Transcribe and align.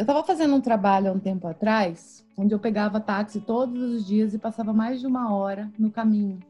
eu 0.00 0.04
estava 0.04 0.24
fazendo 0.24 0.56
um 0.56 0.62
trabalho 0.62 1.10
há 1.10 1.12
um 1.12 1.18
tempo 1.18 1.46
atrás, 1.46 2.24
onde 2.34 2.54
eu 2.54 2.58
pegava 2.58 2.98
táxi 2.98 3.38
todos 3.38 3.82
os 3.82 4.06
dias 4.06 4.32
e 4.32 4.38
passava 4.38 4.72
mais 4.72 4.98
de 4.98 5.06
uma 5.06 5.30
hora 5.30 5.70
no 5.78 5.90
caminho. 5.90 6.40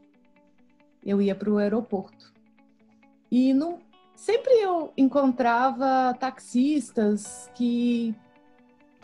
Eu 1.05 1.21
ia 1.21 1.35
para 1.35 1.51
o 1.51 1.59
aeroporto. 1.59 2.33
E 3.29 3.53
não, 3.53 3.81
sempre 4.15 4.53
eu 4.53 4.93
encontrava 4.97 6.15
taxistas 6.15 7.51
que, 7.53 8.15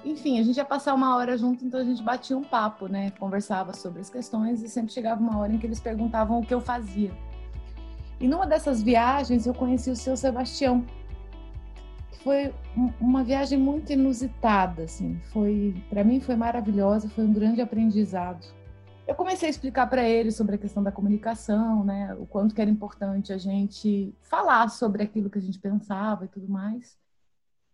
enfim, 0.05 0.39
a 0.39 0.45
gente 0.45 0.59
ia 0.59 0.65
passar 0.65 0.95
uma 0.95 1.17
hora 1.17 1.37
junto, 1.37 1.65
então 1.65 1.81
a 1.81 1.85
gente 1.85 2.01
batia 2.01 2.39
um 2.39 2.45
papo, 2.45 2.87
né? 2.87 3.11
Conversava 3.19 3.73
sobre 3.73 4.01
as 4.01 4.09
questões 4.09 4.63
e 4.63 4.69
sempre 4.69 4.93
chegava 4.93 5.21
uma 5.21 5.39
hora 5.39 5.53
em 5.53 5.59
que 5.59 5.67
eles 5.67 5.81
perguntavam 5.81 6.39
o 6.39 6.47
que 6.47 6.55
eu 6.55 6.61
fazia. 6.61 7.11
E 8.21 8.29
numa 8.29 8.47
dessas 8.47 8.81
viagens 8.81 9.45
eu 9.45 9.53
conheci 9.53 9.91
o 9.91 9.97
seu 9.97 10.17
Sebastião. 10.17 10.87
Foi 12.23 12.55
uma 13.01 13.23
viagem 13.23 13.59
muito 13.59 13.93
inusitada, 13.93 14.85
assim. 14.85 15.21
Foi, 15.33 15.75
para 15.89 16.05
mim 16.05 16.21
foi 16.21 16.37
maravilhosa, 16.37 17.09
foi 17.09 17.25
um 17.25 17.33
grande 17.33 17.61
aprendizado. 17.61 18.47
Eu 19.07 19.15
comecei 19.15 19.49
a 19.49 19.51
explicar 19.51 19.87
para 19.89 20.03
ele 20.09 20.33
sobre 20.33 20.57
a 20.57 20.59
questão 20.59 20.83
da 20.83 20.91
comunicação, 20.91 21.85
né, 21.85 22.15
o 22.19 22.27
quanto 22.27 22.55
que 22.55 22.61
era 22.61 22.71
importante 22.71 23.33
a 23.33 23.39
gente 23.39 24.13
falar 24.23 24.69
sobre 24.69 25.05
aquilo 25.05 25.31
que 25.31 25.39
a 25.39 25.43
gente 25.43 25.61
pensava 25.61 26.25
e 26.25 26.29
tudo 26.29 26.49
mais. 26.49 26.99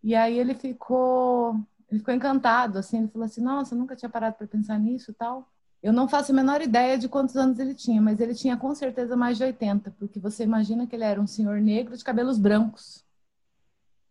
E 0.02 0.14
aí 0.14 0.38
ele 0.38 0.54
ficou, 0.54 1.58
ele 1.90 2.00
ficou 2.00 2.12
encantado, 2.12 2.78
assim, 2.78 2.98
ele 2.98 3.08
falou 3.08 3.24
assim: 3.24 3.40
"Nossa, 3.42 3.74
nunca 3.74 3.96
tinha 3.96 4.10
parado 4.10 4.36
para 4.36 4.46
pensar 4.46 4.78
nisso, 4.78 5.14
tal". 5.14 5.48
Eu 5.82 5.92
não 5.92 6.08
faço 6.08 6.32
a 6.32 6.34
menor 6.34 6.60
ideia 6.60 6.98
de 6.98 7.08
quantos 7.08 7.36
anos 7.36 7.58
ele 7.58 7.74
tinha, 7.74 8.00
mas 8.00 8.20
ele 8.20 8.34
tinha 8.34 8.56
com 8.56 8.74
certeza 8.74 9.16
mais 9.16 9.36
de 9.38 9.44
80, 9.44 9.90
porque 9.98 10.18
você 10.20 10.44
imagina 10.44 10.86
que 10.86 10.94
ele 10.94 11.04
era 11.04 11.20
um 11.20 11.26
senhor 11.26 11.60
negro 11.60 11.96
de 11.96 12.04
cabelos 12.04 12.38
brancos, 12.38 13.04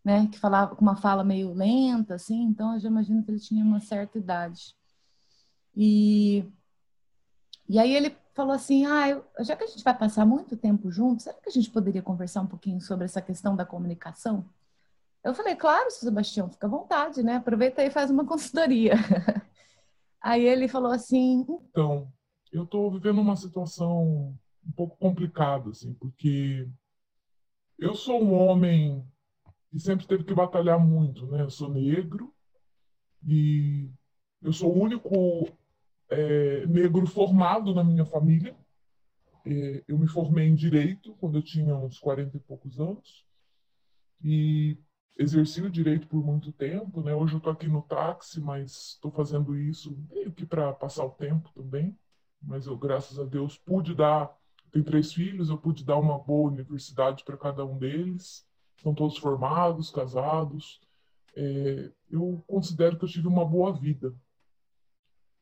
né? 0.04 0.26
Que 0.28 0.38
falava 0.38 0.74
com 0.74 0.82
uma 0.82 0.96
fala 0.96 1.24
meio 1.24 1.52
lenta, 1.52 2.14
assim, 2.14 2.42
então 2.44 2.74
eu 2.74 2.80
já 2.80 2.88
imagino 2.88 3.22
que 3.24 3.30
ele 3.30 3.40
tinha 3.40 3.64
uma 3.64 3.80
certa 3.80 4.18
idade. 4.18 4.74
E, 5.74 6.44
e 7.68 7.78
aí 7.78 7.94
ele 7.94 8.16
falou 8.34 8.52
assim: 8.52 8.84
ah, 8.86 9.08
eu, 9.08 9.24
já 9.40 9.56
que 9.56 9.64
a 9.64 9.66
gente 9.66 9.84
vai 9.84 9.96
passar 9.96 10.26
muito 10.26 10.56
tempo 10.56 10.90
juntos, 10.90 11.24
será 11.24 11.36
que 11.38 11.48
a 11.48 11.52
gente 11.52 11.70
poderia 11.70 12.02
conversar 12.02 12.42
um 12.42 12.46
pouquinho 12.46 12.80
sobre 12.80 13.04
essa 13.04 13.22
questão 13.22 13.56
da 13.56 13.64
comunicação? 13.64 14.44
Eu 15.24 15.34
falei, 15.34 15.54
claro, 15.54 15.88
Sebastião, 15.90 16.50
fica 16.50 16.66
à 16.66 16.70
vontade, 16.70 17.22
né? 17.22 17.36
Aproveita 17.36 17.80
aí 17.80 17.88
e 17.88 17.92
faz 17.92 18.10
uma 18.10 18.24
consultoria. 18.26 18.94
Aí 20.20 20.44
ele 20.44 20.68
falou 20.68 20.90
assim: 20.92 21.46
Então, 21.70 22.12
eu 22.52 22.64
estou 22.64 22.90
vivendo 22.90 23.20
uma 23.20 23.36
situação 23.36 24.36
um 24.66 24.72
pouco 24.76 24.96
complicada, 24.98 25.70
assim, 25.70 25.92
porque 25.94 26.68
eu 27.78 27.94
sou 27.94 28.22
um 28.22 28.32
homem 28.32 29.04
que 29.72 29.80
sempre 29.80 30.06
teve 30.06 30.22
que 30.22 30.34
batalhar 30.34 30.78
muito, 30.78 31.26
né? 31.26 31.40
Eu 31.40 31.48
sou 31.48 31.72
negro 31.72 32.30
e 33.26 33.90
eu 34.42 34.52
sou 34.52 34.70
o 34.70 34.78
único 34.78 35.48
é, 36.10 36.66
negro 36.66 37.06
formado 37.06 37.74
na 37.74 37.82
minha 37.82 38.04
família. 38.04 38.54
É, 39.46 39.82
eu 39.88 39.98
me 39.98 40.06
formei 40.06 40.46
em 40.46 40.54
direito 40.54 41.14
quando 41.14 41.38
eu 41.38 41.42
tinha 41.42 41.74
uns 41.74 41.98
40 41.98 42.36
e 42.36 42.40
poucos 42.40 42.78
anos 42.78 43.26
e 44.22 44.76
exerci 45.16 45.62
o 45.62 45.70
direito 45.70 46.06
por 46.06 46.22
muito 46.22 46.52
tempo, 46.52 47.00
né? 47.00 47.14
Hoje 47.14 47.32
eu 47.32 47.38
estou 47.38 47.52
aqui 47.52 47.66
no 47.66 47.80
táxi, 47.80 48.42
mas 48.42 48.90
estou 48.90 49.10
fazendo 49.10 49.56
isso 49.56 49.98
meio 50.10 50.32
que 50.32 50.44
para 50.44 50.70
passar 50.74 51.06
o 51.06 51.10
tempo 51.10 51.50
também. 51.54 51.96
Mas 52.42 52.66
eu, 52.66 52.76
graças 52.76 53.18
a 53.18 53.24
Deus, 53.24 53.56
pude 53.56 53.94
dar. 53.94 54.36
Tenho 54.70 54.84
três 54.84 55.14
filhos, 55.14 55.48
eu 55.48 55.56
pude 55.56 55.82
dar 55.82 55.98
uma 55.98 56.18
boa 56.18 56.50
universidade 56.50 57.24
para 57.24 57.38
cada 57.38 57.64
um 57.64 57.78
deles. 57.78 58.46
Estão 58.82 58.92
todos 58.92 59.16
formados, 59.16 59.90
casados. 59.90 60.80
É, 61.36 61.92
eu 62.10 62.42
considero 62.48 62.98
que 62.98 63.04
eu 63.04 63.08
tive 63.08 63.28
uma 63.28 63.44
boa 63.44 63.72
vida. 63.72 64.12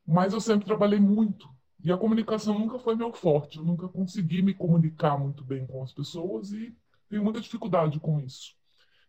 Mas 0.07 0.35
eu 0.35 0.41
sempre 0.43 0.67
trabalhei 0.67 1.01
muito. 1.01 1.49
E 1.83 1.91
a 1.91 1.97
comunicação 1.97 2.59
nunca 2.59 2.79
foi 2.79 2.95
meu 2.95 3.15
forte. 3.15 3.57
Eu 3.57 3.65
nunca 3.65 3.89
consegui 3.89 4.43
me 4.43 4.53
comunicar 4.53 5.19
muito 5.19 5.43
bem 5.43 5.67
com 5.67 5.83
as 5.83 5.91
pessoas 5.91 6.53
e 6.53 6.77
tenho 7.09 7.25
muita 7.25 7.41
dificuldade 7.41 7.99
com 7.99 8.21
isso. 8.21 8.55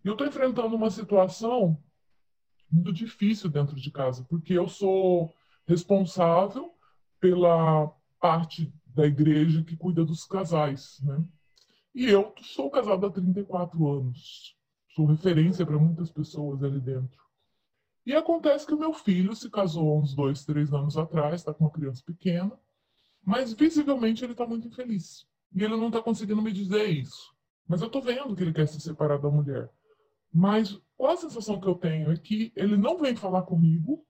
E 0.01 0.07
eu 0.07 0.13
estou 0.13 0.25
enfrentando 0.25 0.77
uma 0.77 0.89
situação 0.89 1.77
muito 2.71 2.93
difícil 2.93 3.49
dentro 3.49 3.75
de 3.75 3.91
casa, 3.91 4.25
porque 4.29 4.53
eu 4.53 4.69
sou 4.69 5.35
responsável 5.67 6.73
pela 7.19 7.93
parte 8.17 8.73
da 8.85 9.05
igreja 9.05 9.61
que 9.61 9.75
cuida 9.75 10.05
dos 10.05 10.23
casais, 10.23 11.01
né? 11.03 11.21
E 11.93 12.05
eu 12.05 12.33
sou 12.41 12.69
casado 12.69 13.05
há 13.05 13.11
34 13.11 13.87
anos. 13.87 14.55
Sou 14.95 15.05
referência 15.05 15.65
para 15.65 15.77
muitas 15.77 16.11
pessoas 16.11 16.63
ali 16.63 16.79
dentro. 16.79 17.21
E 18.05 18.15
acontece 18.15 18.65
que 18.65 18.73
o 18.73 18.79
meu 18.79 18.93
filho 18.93 19.35
se 19.35 19.49
casou 19.49 19.99
uns 19.99 20.15
dois, 20.15 20.43
três 20.43 20.73
anos 20.73 20.97
atrás, 20.97 21.35
está 21.35 21.53
com 21.53 21.65
uma 21.65 21.71
criança 21.71 22.01
pequena, 22.05 22.51
mas 23.23 23.53
visivelmente 23.53 24.23
ele 24.23 24.31
está 24.31 24.45
muito 24.45 24.67
infeliz. 24.67 25.27
E 25.53 25.63
ele 25.63 25.75
não 25.75 25.87
está 25.87 26.01
conseguindo 26.01 26.41
me 26.41 26.51
dizer 26.51 26.89
isso. 26.89 27.35
Mas 27.67 27.81
eu 27.81 27.87
estou 27.87 28.01
vendo 28.01 28.35
que 28.35 28.41
ele 28.41 28.53
quer 28.53 28.67
se 28.67 28.79
separar 28.79 29.17
da 29.17 29.29
mulher. 29.29 29.69
Mas 30.33 30.81
a 30.99 31.15
sensação 31.15 31.59
que 31.59 31.67
eu 31.67 31.75
tenho 31.75 32.11
é 32.11 32.17
que 32.17 32.51
ele 32.55 32.77
não 32.77 32.97
vem 32.97 33.15
falar 33.15 33.43
comigo, 33.43 34.05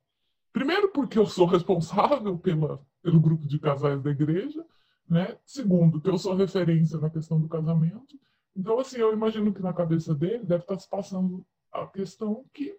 primeiro 0.53 0.89
porque 0.89 1.17
eu 1.17 1.25
sou 1.25 1.45
responsável 1.45 2.37
pela, 2.37 2.79
pelo 3.01 3.19
grupo 3.19 3.45
de 3.47 3.59
casais 3.59 4.01
da 4.01 4.11
igreja, 4.11 4.65
né? 5.11 5.37
Segundo, 5.45 6.01
eu 6.05 6.17
sou 6.17 6.33
referência 6.33 6.97
na 6.97 7.09
questão 7.09 7.37
do 7.37 7.49
casamento. 7.49 8.17
Então, 8.55 8.79
assim, 8.79 8.97
eu 8.97 9.11
imagino 9.11 9.53
que 9.53 9.61
na 9.61 9.73
cabeça 9.73 10.15
dele 10.15 10.45
deve 10.45 10.63
estar 10.63 10.79
se 10.79 10.89
passando 10.89 11.45
a 11.69 11.85
questão 11.85 12.45
que, 12.53 12.77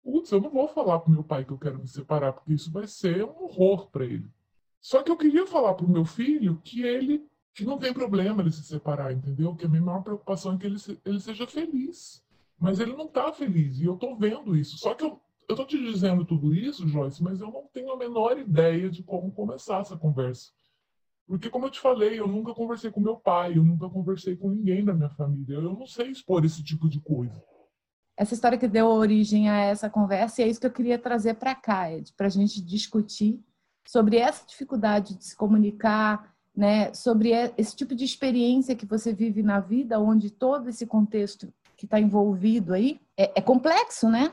putz, 0.00 0.30
eu 0.30 0.40
não 0.40 0.50
vou 0.50 0.68
falar 0.68 1.00
para 1.00 1.12
meu 1.12 1.24
pai 1.24 1.44
que 1.44 1.50
eu 1.50 1.58
quero 1.58 1.80
me 1.80 1.88
separar, 1.88 2.32
porque 2.32 2.52
isso 2.52 2.70
vai 2.70 2.86
ser 2.86 3.24
um 3.24 3.42
horror 3.42 3.90
para 3.90 4.04
ele. 4.04 4.30
Só 4.80 5.02
que 5.02 5.10
eu 5.10 5.16
queria 5.16 5.48
falar 5.48 5.74
para 5.74 5.84
o 5.84 5.90
meu 5.90 6.04
filho 6.04 6.60
que 6.62 6.82
ele 6.82 7.26
que 7.52 7.64
não 7.64 7.78
tem 7.78 7.92
problema 7.92 8.42
ele 8.42 8.50
se 8.50 8.64
separar, 8.64 9.12
entendeu? 9.12 9.54
Que 9.54 9.66
a 9.66 9.68
minha 9.68 9.82
maior 9.82 10.02
preocupação 10.02 10.54
é 10.54 10.58
que 10.58 10.66
ele, 10.66 10.76
ele 11.04 11.20
seja 11.20 11.46
feliz. 11.46 12.24
Mas 12.58 12.80
ele 12.80 12.96
não 12.96 13.06
está 13.06 13.32
feliz 13.32 13.78
e 13.78 13.84
eu 13.84 13.94
estou 13.94 14.16
vendo 14.16 14.56
isso. 14.56 14.76
Só 14.78 14.94
que 14.94 15.04
eu 15.04 15.20
estou 15.48 15.66
te 15.66 15.78
dizendo 15.78 16.24
tudo 16.24 16.54
isso, 16.54 16.86
Joyce, 16.86 17.22
mas 17.22 17.40
eu 17.40 17.50
não 17.50 17.68
tenho 17.72 17.92
a 17.92 17.96
menor 17.96 18.38
ideia 18.38 18.88
de 18.90 19.02
como 19.02 19.32
começar 19.32 19.80
essa 19.80 19.96
conversa. 19.96 20.52
Porque, 21.26 21.48
como 21.48 21.66
eu 21.66 21.70
te 21.70 21.80
falei, 21.80 22.20
eu 22.20 22.28
nunca 22.28 22.52
conversei 22.52 22.90
com 22.90 23.00
meu 23.00 23.16
pai, 23.16 23.56
eu 23.56 23.64
nunca 23.64 23.88
conversei 23.88 24.36
com 24.36 24.50
ninguém 24.50 24.84
da 24.84 24.92
minha 24.92 25.08
família. 25.10 25.54
Eu 25.54 25.62
não 25.62 25.86
sei 25.86 26.08
expor 26.08 26.44
esse 26.44 26.62
tipo 26.62 26.88
de 26.88 27.00
coisa. 27.00 27.42
Essa 28.16 28.34
história 28.34 28.58
que 28.58 28.68
deu 28.68 28.86
origem 28.86 29.48
a 29.48 29.56
essa 29.56 29.88
conversa, 29.90 30.40
e 30.40 30.44
é 30.44 30.48
isso 30.48 30.60
que 30.60 30.66
eu 30.66 30.72
queria 30.72 30.98
trazer 30.98 31.34
para 31.34 31.54
cá, 31.54 31.90
Ed, 31.90 32.12
para 32.16 32.26
a 32.26 32.30
gente 32.30 32.62
discutir 32.62 33.40
sobre 33.86 34.18
essa 34.18 34.46
dificuldade 34.46 35.16
de 35.16 35.24
se 35.24 35.36
comunicar, 35.36 36.32
né, 36.54 36.94
sobre 36.94 37.30
esse 37.58 37.74
tipo 37.74 37.94
de 37.94 38.04
experiência 38.04 38.76
que 38.76 38.86
você 38.86 39.12
vive 39.12 39.42
na 39.42 39.58
vida, 39.58 39.98
onde 39.98 40.30
todo 40.30 40.68
esse 40.68 40.86
contexto 40.86 41.52
que 41.76 41.84
está 41.84 41.98
envolvido 41.98 42.72
aí 42.72 43.00
é, 43.16 43.38
é, 43.38 43.42
complexo, 43.42 44.08
né? 44.08 44.32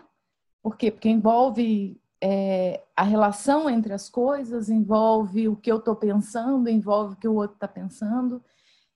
Por 0.61 0.77
quê? 0.77 0.91
Porque 0.91 1.09
envolve 1.09 1.99
é, 2.21 2.83
a 2.95 3.03
relação 3.03 3.69
entre 3.69 3.93
as 3.93 4.09
coisas, 4.09 4.69
envolve 4.69 5.47
o 5.47 5.55
que 5.55 5.71
eu 5.71 5.77
estou 5.77 5.95
pensando, 5.95 6.69
envolve 6.69 7.13
o 7.15 7.17
que 7.17 7.27
o 7.27 7.33
outro 7.33 7.55
está 7.55 7.67
pensando. 7.67 8.43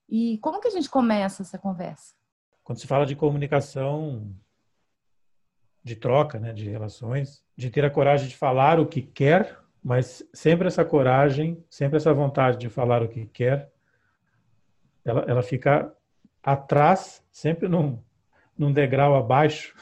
E 0.08 0.38
como 0.38 0.60
que 0.60 0.68
a 0.68 0.70
gente 0.70 0.88
começa 0.88 1.42
essa 1.42 1.58
conversa? 1.58 2.14
Quando 2.62 2.78
se 2.78 2.86
fala 2.86 3.04
de 3.04 3.16
comunicação, 3.16 4.32
de 5.82 5.96
troca, 5.96 6.38
né, 6.38 6.52
de 6.52 6.68
relações, 6.68 7.44
de 7.56 7.70
ter 7.70 7.84
a 7.84 7.90
coragem 7.90 8.28
de 8.28 8.36
falar 8.36 8.78
o 8.78 8.86
que 8.86 9.02
quer, 9.02 9.58
mas 9.82 10.22
sempre 10.32 10.68
essa 10.68 10.84
coragem, 10.84 11.64
sempre 11.68 11.96
essa 11.96 12.12
vontade 12.14 12.58
de 12.58 12.68
falar 12.68 13.02
o 13.02 13.08
que 13.08 13.26
quer, 13.26 13.72
ela, 15.04 15.24
ela 15.28 15.42
fica 15.42 15.92
atrás, 16.42 17.24
sempre 17.30 17.68
num, 17.68 18.00
num 18.56 18.72
degrau 18.72 19.16
abaixo, 19.16 19.74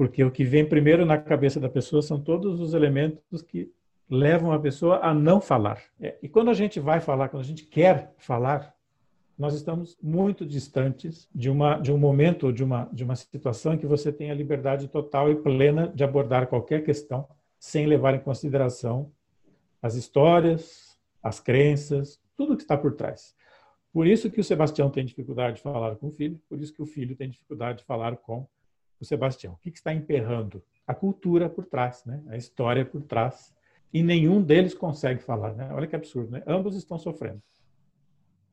porque 0.00 0.24
o 0.24 0.30
que 0.30 0.44
vem 0.44 0.64
primeiro 0.64 1.04
na 1.04 1.18
cabeça 1.18 1.60
da 1.60 1.68
pessoa 1.68 2.00
são 2.00 2.18
todos 2.18 2.58
os 2.58 2.72
elementos 2.72 3.42
que 3.42 3.70
levam 4.08 4.50
a 4.50 4.58
pessoa 4.58 4.98
a 5.00 5.12
não 5.12 5.42
falar. 5.42 5.78
É, 6.00 6.16
e 6.22 6.26
quando 6.26 6.48
a 6.48 6.54
gente 6.54 6.80
vai 6.80 7.00
falar, 7.00 7.28
quando 7.28 7.42
a 7.42 7.46
gente 7.46 7.66
quer 7.66 8.14
falar, 8.16 8.74
nós 9.36 9.52
estamos 9.52 9.98
muito 10.02 10.46
distantes 10.46 11.28
de 11.34 11.50
uma 11.50 11.78
de 11.78 11.92
um 11.92 11.98
momento, 11.98 12.50
de 12.50 12.64
uma 12.64 12.88
de 12.90 13.04
uma 13.04 13.14
situação 13.14 13.74
em 13.74 13.76
que 13.76 13.86
você 13.86 14.10
tem 14.10 14.30
a 14.30 14.34
liberdade 14.34 14.88
total 14.88 15.30
e 15.30 15.36
plena 15.36 15.92
de 15.94 16.02
abordar 16.02 16.46
qualquer 16.46 16.82
questão 16.82 17.28
sem 17.58 17.84
levar 17.84 18.14
em 18.14 18.20
consideração 18.20 19.12
as 19.82 19.96
histórias, 19.96 20.98
as 21.22 21.40
crenças, 21.40 22.18
tudo 22.38 22.56
que 22.56 22.62
está 22.62 22.74
por 22.74 22.94
trás. 22.94 23.34
Por 23.92 24.06
isso 24.06 24.30
que 24.30 24.40
o 24.40 24.44
Sebastião 24.44 24.88
tem 24.88 25.04
dificuldade 25.04 25.56
de 25.56 25.62
falar 25.62 25.96
com 25.96 26.08
o 26.08 26.10
filho, 26.10 26.40
por 26.48 26.58
isso 26.58 26.72
que 26.72 26.80
o 26.80 26.86
filho 26.86 27.14
tem 27.14 27.28
dificuldade 27.28 27.80
de 27.80 27.84
falar 27.84 28.16
com 28.16 28.48
o 29.00 29.04
Sebastião. 29.04 29.54
O 29.54 29.56
que, 29.56 29.70
está 29.70 29.92
emperrando? 29.92 30.62
A 30.86 30.94
cultura 30.94 31.48
por 31.48 31.66
trás, 31.66 32.04
né? 32.04 32.22
a 32.28 32.36
história 32.36 32.84
por 32.84 33.02
trás. 33.02 33.54
E 33.92 34.02
nenhum 34.02 34.42
deles 34.42 34.74
consegue 34.74 35.22
falar. 35.22 35.54
Né? 35.54 35.68
Olha 35.72 35.86
que 35.86 35.96
absurdo, 35.96 36.30
né? 36.30 36.42
Ambos 36.46 36.76
estão 36.76 36.98
sofrendo. 36.98 37.42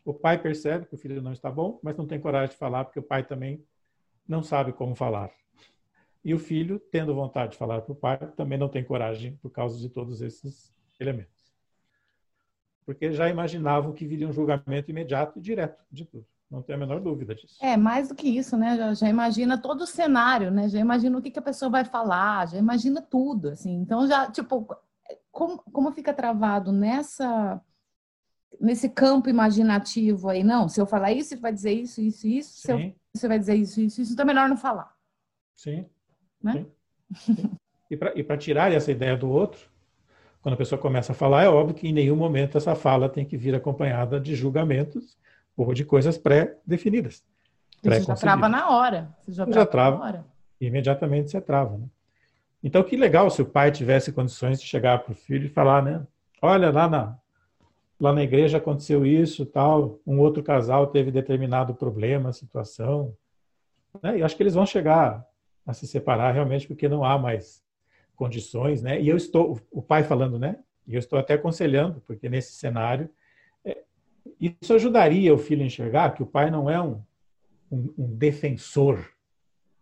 O 0.04 0.14
pai 0.14 0.42
percebe 0.42 0.86
que 0.86 0.96
o 0.96 0.98
filho 0.98 1.22
não 1.22 1.34
está 1.34 1.52
bom, 1.52 1.80
mas 1.84 1.98
não 1.98 2.08
tem 2.08 2.20
coragem 2.20 2.52
de 2.52 2.58
falar 2.58 2.86
porque 2.86 3.00
o 3.00 3.04
pai 3.04 3.26
também 3.26 3.64
não 4.28 4.42
sabe 4.42 4.72
como 4.72 4.96
falar. 4.96 5.32
E 6.24 6.34
o 6.34 6.40
filho, 6.40 6.80
tendo 6.80 7.14
vontade 7.14 7.52
de 7.52 7.58
falar 7.58 7.82
para 7.82 7.92
o 7.92 7.96
pai, 7.96 8.18
também 8.36 8.58
não 8.58 8.70
tem 8.70 8.84
coragem 8.84 9.36
por 9.38 9.50
causa 9.50 9.78
de 9.80 9.90
todos 9.90 10.22
esses 10.22 10.74
elementos. 11.00 11.54
Porque 12.86 13.12
já 13.12 13.30
imaginavam 13.30 13.94
que 13.94 14.06
viria 14.06 14.28
um 14.28 14.34
julgamento 14.34 14.90
imediato 14.90 15.40
e 15.40 15.42
direto 15.42 15.84
de 15.92 16.06
tudo. 16.06 16.26
Não 16.50 16.62
tem 16.62 16.76
a 16.76 16.78
menor 16.78 17.02
dúvida 17.02 17.36
disso. 17.36 17.58
É, 17.62 17.76
mais 17.76 18.08
do 18.08 18.16
que 18.16 18.28
isso, 18.28 18.56
né? 18.56 18.78
Já, 18.78 18.94
já 18.94 19.10
imagina 19.10 19.58
todo 19.58 19.82
o 19.82 19.88
cenário, 19.88 20.50
né? 20.50 20.70
Já 20.70 20.80
imagina 20.80 21.18
o 21.18 21.22
que, 21.22 21.30
que, 21.30 21.40
a 21.40 21.42
pessoa 21.42 21.70
vai 21.70 21.84
falar, 21.84 22.48
já 22.48 22.58
imagina 22.58 23.02
tudo, 23.02 23.50
assim. 23.50 23.74
Então, 23.82 24.08
já, 24.08 24.32
tipo, 24.32 24.66
como, 25.30 25.62
como 25.72 25.92
fica 25.92 26.14
travado 26.14 26.72
nessa 26.72 27.62
nesse 28.60 28.90
campo 28.90 29.30
imaginativo 29.30 30.30
aí, 30.30 30.44
não, 30.44 30.68
se 30.68 30.82
eu 30.82 30.88
falar 30.88 31.12
isso, 31.12 31.30
você 31.30 31.36
vai 31.36 31.54
dizer 31.54 31.74
isso, 31.74 32.02
isso, 32.02 32.28
isso, 32.28 32.62
se 32.62 32.72
eu, 32.72 32.96
você 33.14 33.28
vai 33.28 33.38
dizer 33.38 33.56
isso, 33.56 33.80
isso, 33.80 34.02
isso, 34.02 34.14
então 34.14 34.24
é 34.24 34.26
melhor 34.26 34.50
não 34.50 34.58
falar. 34.58 34.92
Sim. 35.56 35.86
Né? 36.42 36.54
Sim. 36.54 37.36
Sim. 37.36 37.52
E 37.90 38.24
para 38.24 38.38
tirar 38.38 38.72
essa 38.72 38.92
ideia 38.92 39.16
do 39.16 39.30
outro, 39.30 39.70
quando 40.42 40.56
a 40.56 40.58
pessoa 40.58 40.80
começa 40.80 41.14
a 41.14 41.16
falar, 41.16 41.44
é 41.44 41.50
óbvio 41.50 41.76
que 41.76 41.88
em 41.88 41.94
nenhum 41.94 42.16
momento 42.16 42.58
essa 42.58 42.76
fala 42.76 43.08
tem 43.08 43.26
que 43.26 43.38
vir 43.38 43.56
acompanhada 43.56 44.20
de 44.20 44.36
julgamentos 44.36 45.18
ou 45.58 45.74
de 45.74 45.84
coisas 45.84 46.18
pré-definidas. 46.18 47.24
Você 47.84 48.02
já 48.02 48.16
trava 48.16 48.48
na 48.48 48.70
hora. 48.70 49.10
Você 49.20 49.32
já, 49.32 49.50
já 49.50 49.66
trava, 49.66 49.98
na 49.98 50.04
hora. 50.04 50.26
Imediatamente 50.62 51.32
você 51.32 51.42
trava. 51.42 51.78
Né? 51.78 51.86
Então, 52.64 52.84
que 52.84 52.96
legal 52.96 53.30
se 53.30 53.42
o 53.42 53.46
pai 53.46 53.72
tivesse 53.72 54.12
condições 54.12 54.62
de 54.62 54.68
chegar 54.68 55.00
para 55.00 55.12
o 55.12 55.16
filho 55.16 55.46
e 55.46 55.50
falar, 55.50 55.84
né? 55.84 56.06
Olha, 56.42 56.72
lá 56.72 56.88
na, 56.88 57.18
lá 58.00 58.14
na 58.14 58.24
igreja 58.24 58.58
aconteceu 58.58 59.06
isso, 59.06 59.46
tal, 59.46 60.00
um 60.06 60.20
outro 60.20 60.44
casal 60.44 60.88
teve 60.88 61.12
determinado 61.12 61.74
problema, 61.74 62.32
situação. 62.32 63.14
Né? 64.02 64.20
E 64.20 64.24
acho 64.24 64.36
que 64.36 64.44
eles 64.44 64.54
vão 64.54 64.66
chegar 64.66 65.26
a 65.66 65.74
se 65.74 65.88
separar 65.88 66.32
realmente 66.32 66.68
porque 66.68 66.88
não 66.88 67.04
há 67.04 67.18
mais 67.18 67.64
condições, 68.16 68.82
né? 68.82 69.00
E 69.00 69.08
eu 69.08 69.18
estou, 69.18 69.60
o 69.72 69.82
pai 69.82 70.04
falando, 70.04 70.40
né? 70.40 70.58
E 70.88 70.96
eu 70.96 71.00
estou 71.00 71.20
até 71.20 71.34
aconselhando, 71.34 72.02
porque 72.08 72.30
nesse 72.30 72.54
cenário, 72.54 73.10
isso 74.40 74.74
ajudaria 74.74 75.34
o 75.34 75.38
filho 75.38 75.64
a 75.64 75.66
enxergar 75.66 76.14
que 76.14 76.24
o 76.24 76.28
pai 76.28 76.50
não 76.50 76.70
é 76.70 76.82
um, 76.82 77.02
um, 77.72 77.94
um 77.98 78.16
defensor 78.16 79.12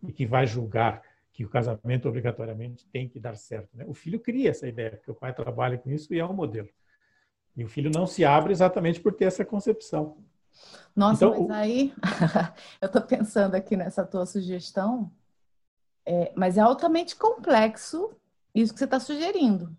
e 0.03 0.11
que 0.11 0.25
vai 0.25 0.45
julgar 0.45 1.01
que 1.31 1.43
o 1.43 1.49
casamento 1.49 2.07
obrigatoriamente 2.07 2.87
tem 2.87 3.09
que 3.09 3.19
dar 3.19 3.35
certo. 3.35 3.69
Né? 3.73 3.83
O 3.87 3.93
filho 3.93 4.19
cria 4.19 4.51
essa 4.51 4.67
ideia, 4.67 4.99
que 5.03 5.11
o 5.11 5.15
pai 5.15 5.33
trabalha 5.33 5.77
com 5.77 5.91
isso 5.91 6.13
e 6.13 6.19
é 6.19 6.25
um 6.25 6.33
modelo. 6.33 6.69
E 7.57 7.63
o 7.63 7.67
filho 7.67 7.91
não 7.93 8.07
se 8.07 8.23
abre 8.23 8.53
exatamente 8.53 9.01
por 9.01 9.13
ter 9.13 9.25
essa 9.25 9.43
concepção. 9.43 10.17
Nossa, 10.95 11.25
então, 11.25 11.47
mas 11.47 11.57
aí 11.57 11.93
eu 12.81 12.85
estou 12.85 13.01
pensando 13.01 13.55
aqui 13.55 13.75
nessa 13.75 14.05
tua 14.05 14.25
sugestão, 14.25 15.11
é, 16.05 16.31
mas 16.35 16.57
é 16.57 16.61
altamente 16.61 17.17
complexo 17.17 18.15
isso 18.53 18.71
que 18.71 18.79
você 18.79 18.85
está 18.85 18.99
sugerindo. 18.99 19.75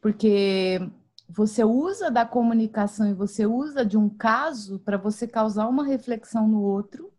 Porque 0.00 0.80
você 1.28 1.64
usa 1.64 2.10
da 2.10 2.24
comunicação 2.24 3.08
e 3.08 3.14
você 3.14 3.46
usa 3.46 3.84
de 3.84 3.96
um 3.96 4.08
caso 4.08 4.78
para 4.80 4.96
você 4.96 5.26
causar 5.26 5.68
uma 5.68 5.84
reflexão 5.84 6.46
no 6.46 6.62
outro 6.62 7.12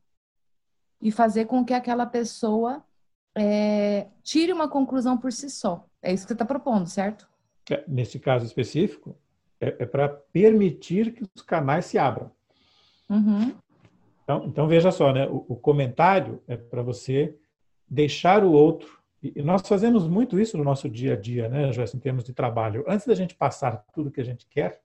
e 1.01 1.11
fazer 1.11 1.45
com 1.45 1.63
que 1.63 1.73
aquela 1.73 2.05
pessoa 2.05 2.83
é, 3.35 4.07
tire 4.23 4.51
uma 4.51 4.67
conclusão 4.67 5.17
por 5.17 5.31
si 5.31 5.49
só. 5.49 5.85
É 6.01 6.13
isso 6.13 6.23
que 6.23 6.29
você 6.29 6.33
está 6.33 6.45
propondo, 6.45 6.87
certo? 6.87 7.27
É, 7.69 7.83
nesse 7.87 8.19
caso 8.19 8.45
específico, 8.45 9.15
é, 9.59 9.75
é 9.79 9.85
para 9.85 10.07
permitir 10.07 11.13
que 11.13 11.23
os 11.35 11.41
canais 11.41 11.85
se 11.85 11.97
abram. 11.97 12.31
Uhum. 13.09 13.53
Então, 14.23 14.45
então, 14.45 14.67
veja 14.67 14.91
só, 14.91 15.13
né? 15.13 15.27
O, 15.27 15.45
o 15.49 15.55
comentário 15.55 16.41
é 16.47 16.57
para 16.57 16.81
você 16.81 17.35
deixar 17.89 18.43
o 18.43 18.51
outro. 18.51 18.96
E 19.21 19.41
nós 19.41 19.67
fazemos 19.67 20.07
muito 20.07 20.39
isso 20.39 20.57
no 20.57 20.63
nosso 20.63 20.87
dia 20.87 21.13
a 21.13 21.15
dia, 21.15 21.49
né, 21.49 21.73
Joyce, 21.73 21.97
em 21.97 21.99
termos 21.99 22.23
de 22.23 22.33
trabalho. 22.33 22.85
Antes 22.87 23.07
da 23.07 23.15
gente 23.15 23.35
passar 23.35 23.83
tudo 23.93 24.11
que 24.11 24.21
a 24.21 24.23
gente 24.23 24.45
quer, 24.47 24.81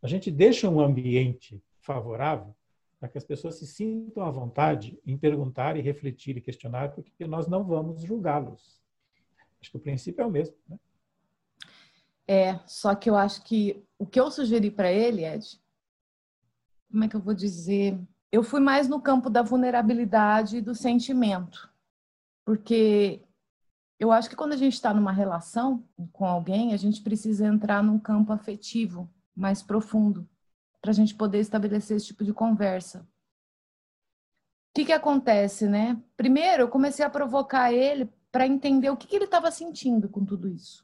a 0.00 0.06
gente 0.06 0.30
deixa 0.30 0.68
um 0.68 0.80
ambiente 0.80 1.62
favorável 1.80 2.54
para 2.98 3.08
que 3.08 3.18
as 3.18 3.24
pessoas 3.24 3.56
se 3.56 3.66
sintam 3.66 4.22
à 4.22 4.30
vontade 4.30 5.00
em 5.04 5.16
perguntar 5.16 5.76
e 5.76 5.80
refletir 5.80 6.36
e 6.36 6.40
questionar, 6.40 6.92
porque 6.92 7.26
nós 7.26 7.48
não 7.48 7.64
vamos 7.64 8.02
julgá-los. 8.02 8.80
Acho 9.60 9.70
que 9.70 9.76
o 9.76 9.80
princípio 9.80 10.22
é 10.22 10.26
o 10.26 10.30
mesmo, 10.30 10.56
né? 10.68 10.78
É, 12.28 12.60
só 12.66 12.94
que 12.94 13.10
eu 13.10 13.16
acho 13.16 13.42
que 13.42 13.82
o 13.98 14.06
que 14.06 14.20
eu 14.20 14.30
sugeri 14.30 14.70
para 14.70 14.92
ele, 14.92 15.24
Ed, 15.24 15.60
como 16.90 17.02
é 17.02 17.08
que 17.08 17.16
eu 17.16 17.20
vou 17.20 17.34
dizer? 17.34 17.98
Eu 18.30 18.44
fui 18.44 18.60
mais 18.60 18.88
no 18.88 19.00
campo 19.00 19.28
da 19.28 19.42
vulnerabilidade 19.42 20.58
e 20.58 20.60
do 20.60 20.74
sentimento. 20.74 21.68
Porque 22.44 23.20
eu 24.00 24.10
acho 24.10 24.30
que 24.30 24.34
quando 24.34 24.54
a 24.54 24.56
gente 24.56 24.72
está 24.72 24.94
numa 24.94 25.12
relação 25.12 25.86
com 26.10 26.24
alguém, 26.24 26.72
a 26.72 26.76
gente 26.78 27.02
precisa 27.02 27.46
entrar 27.46 27.82
num 27.82 27.98
campo 27.98 28.32
afetivo 28.32 29.12
mais 29.36 29.62
profundo 29.62 30.26
para 30.80 30.90
a 30.90 30.94
gente 30.94 31.14
poder 31.14 31.38
estabelecer 31.38 31.98
esse 31.98 32.06
tipo 32.06 32.24
de 32.24 32.32
conversa. 32.32 33.00
O 33.00 34.74
que, 34.74 34.86
que 34.86 34.92
acontece, 34.92 35.68
né? 35.68 36.02
Primeiro, 36.16 36.62
eu 36.62 36.68
comecei 36.68 37.04
a 37.04 37.10
provocar 37.10 37.74
ele 37.74 38.10
para 38.32 38.46
entender 38.46 38.88
o 38.88 38.96
que, 38.96 39.06
que 39.06 39.16
ele 39.16 39.26
estava 39.26 39.50
sentindo 39.50 40.08
com 40.08 40.24
tudo 40.24 40.48
isso. 40.48 40.82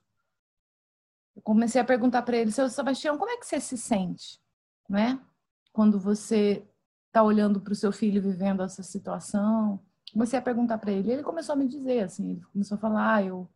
Eu 1.35 1.41
comecei 1.41 1.81
a 1.81 1.85
perguntar 1.85 2.21
para 2.21 2.37
ele, 2.37 2.53
seu 2.53 2.69
Sebastião, 2.69 3.17
como 3.17 3.31
é 3.31 3.39
que 3.39 3.47
você 3.47 3.59
se 3.61 3.79
sente, 3.79 4.39
né? 4.91 5.19
Quando 5.73 5.99
você 5.99 6.69
está 7.07 7.23
olhando 7.23 7.63
para 7.63 7.73
o 7.73 7.77
seu 7.77 7.93
filho 7.93 8.21
vivendo 8.21 8.63
essa 8.63 8.83
situação. 8.83 9.81
Comecei 10.17 10.39
a 10.39 10.43
perguntar 10.43 10.79
para 10.79 10.93
ele, 10.93 11.13
ele 11.13 11.23
começou 11.23 11.53
a 11.53 11.57
me 11.57 11.69
dizer 11.69 12.01
assim, 12.01 12.31
ele 12.31 12.43
começou 12.51 12.77
a 12.77 12.81
falar, 12.81 13.17
ah, 13.17 13.23
eu 13.23 13.47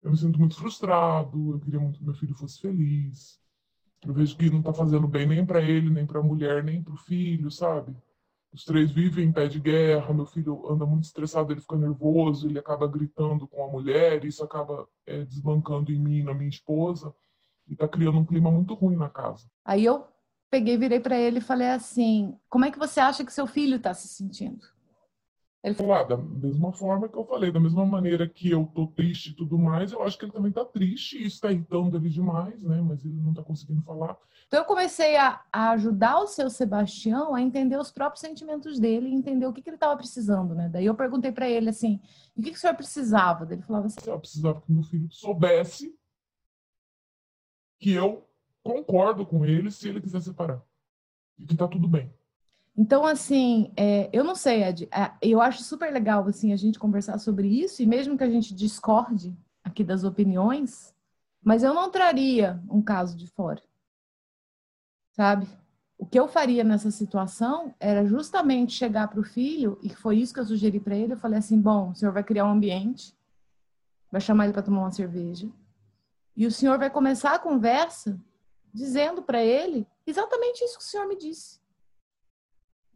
eu 0.00 0.12
me 0.12 0.16
sinto 0.16 0.38
muito 0.38 0.54
frustrado, 0.54 1.54
eu 1.54 1.58
queria 1.58 1.80
muito 1.80 1.98
que 1.98 2.04
meu 2.04 2.14
filho 2.14 2.36
fosse 2.36 2.60
feliz. 2.60 3.40
Eu 4.06 4.14
vejo 4.14 4.36
que 4.36 4.48
não 4.48 4.60
está 4.60 4.72
fazendo 4.72 5.08
bem 5.08 5.26
nem 5.26 5.44
para 5.44 5.60
ele, 5.60 5.90
nem 5.90 6.06
para 6.06 6.20
a 6.20 6.22
mulher, 6.22 6.62
nem 6.62 6.80
para 6.80 6.94
o 6.94 6.96
filho, 6.96 7.50
sabe? 7.50 7.96
Os 8.52 8.64
três 8.64 8.92
vivem 8.92 9.26
em 9.26 9.32
pé 9.32 9.48
de 9.48 9.58
guerra, 9.58 10.14
meu 10.14 10.24
filho 10.24 10.70
anda 10.70 10.86
muito 10.86 11.02
estressado, 11.02 11.52
ele 11.52 11.60
fica 11.60 11.76
nervoso, 11.76 12.46
ele 12.46 12.60
acaba 12.60 12.86
gritando 12.86 13.48
com 13.48 13.64
a 13.64 13.68
mulher, 13.68 14.24
isso 14.24 14.44
acaba 14.44 14.86
é, 15.04 15.24
desbancando 15.24 15.90
em 15.90 15.98
mim, 15.98 16.22
na 16.22 16.32
minha 16.32 16.48
esposa, 16.48 17.12
e 17.66 17.72
está 17.72 17.88
criando 17.88 18.18
um 18.18 18.24
clima 18.24 18.52
muito 18.52 18.72
ruim 18.72 18.94
na 18.94 19.10
casa. 19.10 19.50
Aí 19.64 19.84
eu 19.84 20.06
peguei, 20.48 20.76
virei 20.78 21.00
para 21.00 21.18
ele 21.18 21.38
e 21.38 21.42
falei 21.42 21.70
assim: 21.70 22.38
como 22.48 22.64
é 22.66 22.70
que 22.70 22.78
você 22.78 23.00
acha 23.00 23.24
que 23.24 23.32
seu 23.32 23.48
filho 23.48 23.78
está 23.78 23.92
se 23.92 24.06
sentindo? 24.06 24.77
Ele 25.62 25.74
falou, 25.74 25.92
ah, 25.92 26.04
da 26.04 26.16
mesma 26.16 26.72
forma 26.72 27.08
que 27.08 27.16
eu 27.16 27.24
falei, 27.24 27.50
da 27.50 27.58
mesma 27.58 27.84
maneira 27.84 28.28
que 28.28 28.48
eu 28.48 28.64
tô 28.72 28.86
triste 28.86 29.30
e 29.30 29.34
tudo 29.34 29.58
mais, 29.58 29.90
eu 29.90 30.02
acho 30.04 30.16
que 30.16 30.24
ele 30.24 30.32
também 30.32 30.52
tá 30.52 30.64
triste, 30.64 31.18
e 31.18 31.26
isso 31.26 31.40
tá 31.40 31.50
irritando 31.50 31.96
ele 31.96 32.08
demais, 32.08 32.62
né? 32.62 32.80
Mas 32.80 33.04
ele 33.04 33.20
não 33.20 33.34
tá 33.34 33.42
conseguindo 33.42 33.82
falar. 33.82 34.16
Então 34.46 34.60
eu 34.60 34.64
comecei 34.64 35.16
a, 35.16 35.42
a 35.52 35.70
ajudar 35.70 36.20
o 36.20 36.28
seu 36.28 36.48
Sebastião 36.48 37.34
a 37.34 37.42
entender 37.42 37.76
os 37.76 37.90
próprios 37.90 38.20
sentimentos 38.20 38.78
dele 38.78 39.12
entender 39.12 39.46
o 39.46 39.52
que, 39.52 39.60
que 39.60 39.68
ele 39.68 39.76
estava 39.76 39.96
precisando, 39.96 40.54
né? 40.54 40.68
Daí 40.68 40.86
eu 40.86 40.94
perguntei 40.94 41.32
para 41.32 41.50
ele 41.50 41.68
assim, 41.68 42.00
o 42.36 42.42
que, 42.42 42.52
que 42.52 42.56
o 42.56 42.60
senhor 42.60 42.76
precisava? 42.76 43.52
Ele 43.52 43.62
falava 43.62 43.86
assim, 43.86 43.98
eu 44.06 44.18
precisava 44.18 44.60
que 44.60 44.72
meu 44.72 44.84
filho 44.84 45.10
soubesse 45.10 45.92
que 47.80 47.92
eu 47.92 48.26
concordo 48.62 49.26
com 49.26 49.44
ele 49.44 49.70
se 49.70 49.88
ele 49.88 50.00
quiser 50.00 50.20
separar. 50.20 50.62
E 51.36 51.44
que 51.44 51.56
tá 51.56 51.66
tudo 51.66 51.88
bem. 51.88 52.12
Então, 52.80 53.04
assim, 53.04 53.72
é, 53.76 54.08
eu 54.12 54.22
não 54.22 54.36
sei, 54.36 54.62
Ed, 54.62 54.88
é, 54.92 55.10
eu 55.20 55.40
acho 55.40 55.64
super 55.64 55.92
legal 55.92 56.24
assim 56.28 56.52
a 56.52 56.56
gente 56.56 56.78
conversar 56.78 57.18
sobre 57.18 57.48
isso, 57.48 57.82
e 57.82 57.86
mesmo 57.86 58.16
que 58.16 58.22
a 58.22 58.30
gente 58.30 58.54
discorde 58.54 59.36
aqui 59.64 59.82
das 59.82 60.04
opiniões, 60.04 60.94
mas 61.42 61.64
eu 61.64 61.74
não 61.74 61.90
traria 61.90 62.62
um 62.70 62.80
caso 62.80 63.16
de 63.16 63.26
fora. 63.26 63.60
Sabe? 65.10 65.48
O 65.98 66.06
que 66.06 66.20
eu 66.20 66.28
faria 66.28 66.62
nessa 66.62 66.92
situação 66.92 67.74
era 67.80 68.06
justamente 68.06 68.74
chegar 68.74 69.08
para 69.08 69.18
o 69.18 69.24
filho, 69.24 69.76
e 69.82 69.90
foi 69.90 70.18
isso 70.18 70.32
que 70.32 70.38
eu 70.38 70.46
sugeri 70.46 70.78
para 70.78 70.94
ele. 70.94 71.14
Eu 71.14 71.18
falei 71.18 71.40
assim: 71.40 71.60
bom, 71.60 71.90
o 71.90 71.96
senhor 71.96 72.12
vai 72.12 72.22
criar 72.22 72.44
um 72.44 72.52
ambiente, 72.52 73.12
vai 74.08 74.20
chamar 74.20 74.44
ele 74.44 74.52
para 74.52 74.62
tomar 74.62 74.82
uma 74.82 74.92
cerveja, 74.92 75.50
e 76.36 76.46
o 76.46 76.52
senhor 76.52 76.78
vai 76.78 76.90
começar 76.90 77.34
a 77.34 77.40
conversa 77.40 78.16
dizendo 78.72 79.20
para 79.20 79.42
ele 79.42 79.84
exatamente 80.06 80.62
isso 80.62 80.78
que 80.78 80.84
o 80.84 80.86
senhor 80.86 81.08
me 81.08 81.16
disse. 81.16 81.58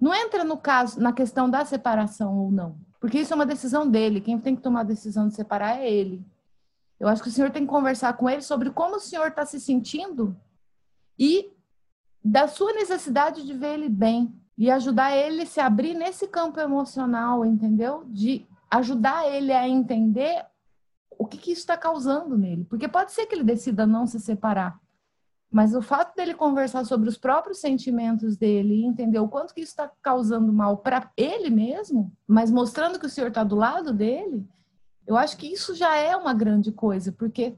Não 0.02 0.12
entra 0.12 0.42
no 0.42 0.56
caso, 0.56 1.00
na 1.00 1.12
questão 1.12 1.49
da 1.49 1.64
separação 1.64 2.37
ou 2.37 2.50
não. 2.50 2.75
Porque 2.99 3.21
isso 3.21 3.32
é 3.32 3.37
uma 3.37 3.47
decisão 3.47 3.88
dele. 3.88 4.21
Quem 4.21 4.37
tem 4.37 4.56
que 4.56 4.61
tomar 4.61 4.80
a 4.80 4.82
decisão 4.82 5.28
de 5.28 5.35
separar 5.37 5.78
é 5.78 5.88
ele. 5.88 6.26
Eu 6.99 7.06
acho 7.06 7.23
que 7.23 7.28
o 7.28 7.30
senhor 7.30 7.52
tem 7.52 7.62
que 7.62 7.68
conversar 7.68 8.12
com 8.14 8.28
ele 8.28 8.42
sobre 8.42 8.68
como 8.71 8.97
o 8.97 9.00
senhor 9.00 9.28
está 9.28 9.47
se 9.47 9.61
sentindo 9.61 10.37
e 11.16 11.52
da 12.25 12.49
sua 12.49 12.73
necessidade 12.73 13.47
de 13.47 13.52
ver 13.52 13.75
ele 13.75 13.88
bem 13.88 14.35
e 14.59 14.73
ajudar 14.73 15.16
ele 15.16 15.42
a 15.42 15.47
se 15.47 15.61
abrir 15.61 15.94
nesse 15.94 16.26
campo 16.26 16.59
emocional, 16.59 17.44
entendeu? 17.44 18.02
De 18.09 18.44
ajudar 18.68 19.32
ele 19.32 19.52
a 19.52 19.68
entender 19.68 20.44
o 21.16 21.26
que, 21.28 21.38
que 21.38 21.52
isso 21.52 21.61
está 21.61 21.76
causando 21.76 22.37
nele. 22.37 22.64
Porque 22.64 22.88
pode 22.88 23.12
ser 23.12 23.26
que 23.26 23.37
ele 23.37 23.44
decida 23.44 23.87
não 23.87 24.09
se 24.09 24.18
separar. 24.18 24.81
Mas 25.52 25.75
o 25.75 25.82
fato 25.82 26.16
dele 26.16 26.32
conversar 26.32 26.82
sobre 26.87 27.11
os 27.11 27.18
próprios 27.18 27.61
sentimentos 27.61 28.38
dele 28.38 28.75
e 28.75 28.87
entender 28.87 29.18
o 29.18 29.28
quanto 29.28 29.52
que 29.52 29.61
isso 29.61 29.73
está 29.73 29.90
causando 30.00 30.50
mal 30.50 30.78
para 30.78 31.11
ele 31.14 31.50
mesmo, 31.50 32.11
mas 32.26 32.50
mostrando 32.50 32.99
que 32.99 33.04
o 33.04 33.11
Senhor 33.11 33.28
está 33.28 33.44
do 33.44 33.54
lado 33.54 33.92
dele, 33.92 34.49
eu 35.06 35.14
acho 35.14 35.37
que 35.37 35.47
isso 35.47 35.75
já 35.75 35.94
é 35.94 36.16
uma 36.16 36.32
grande 36.32 36.73
coisa, 36.73 37.12
porque 37.12 37.54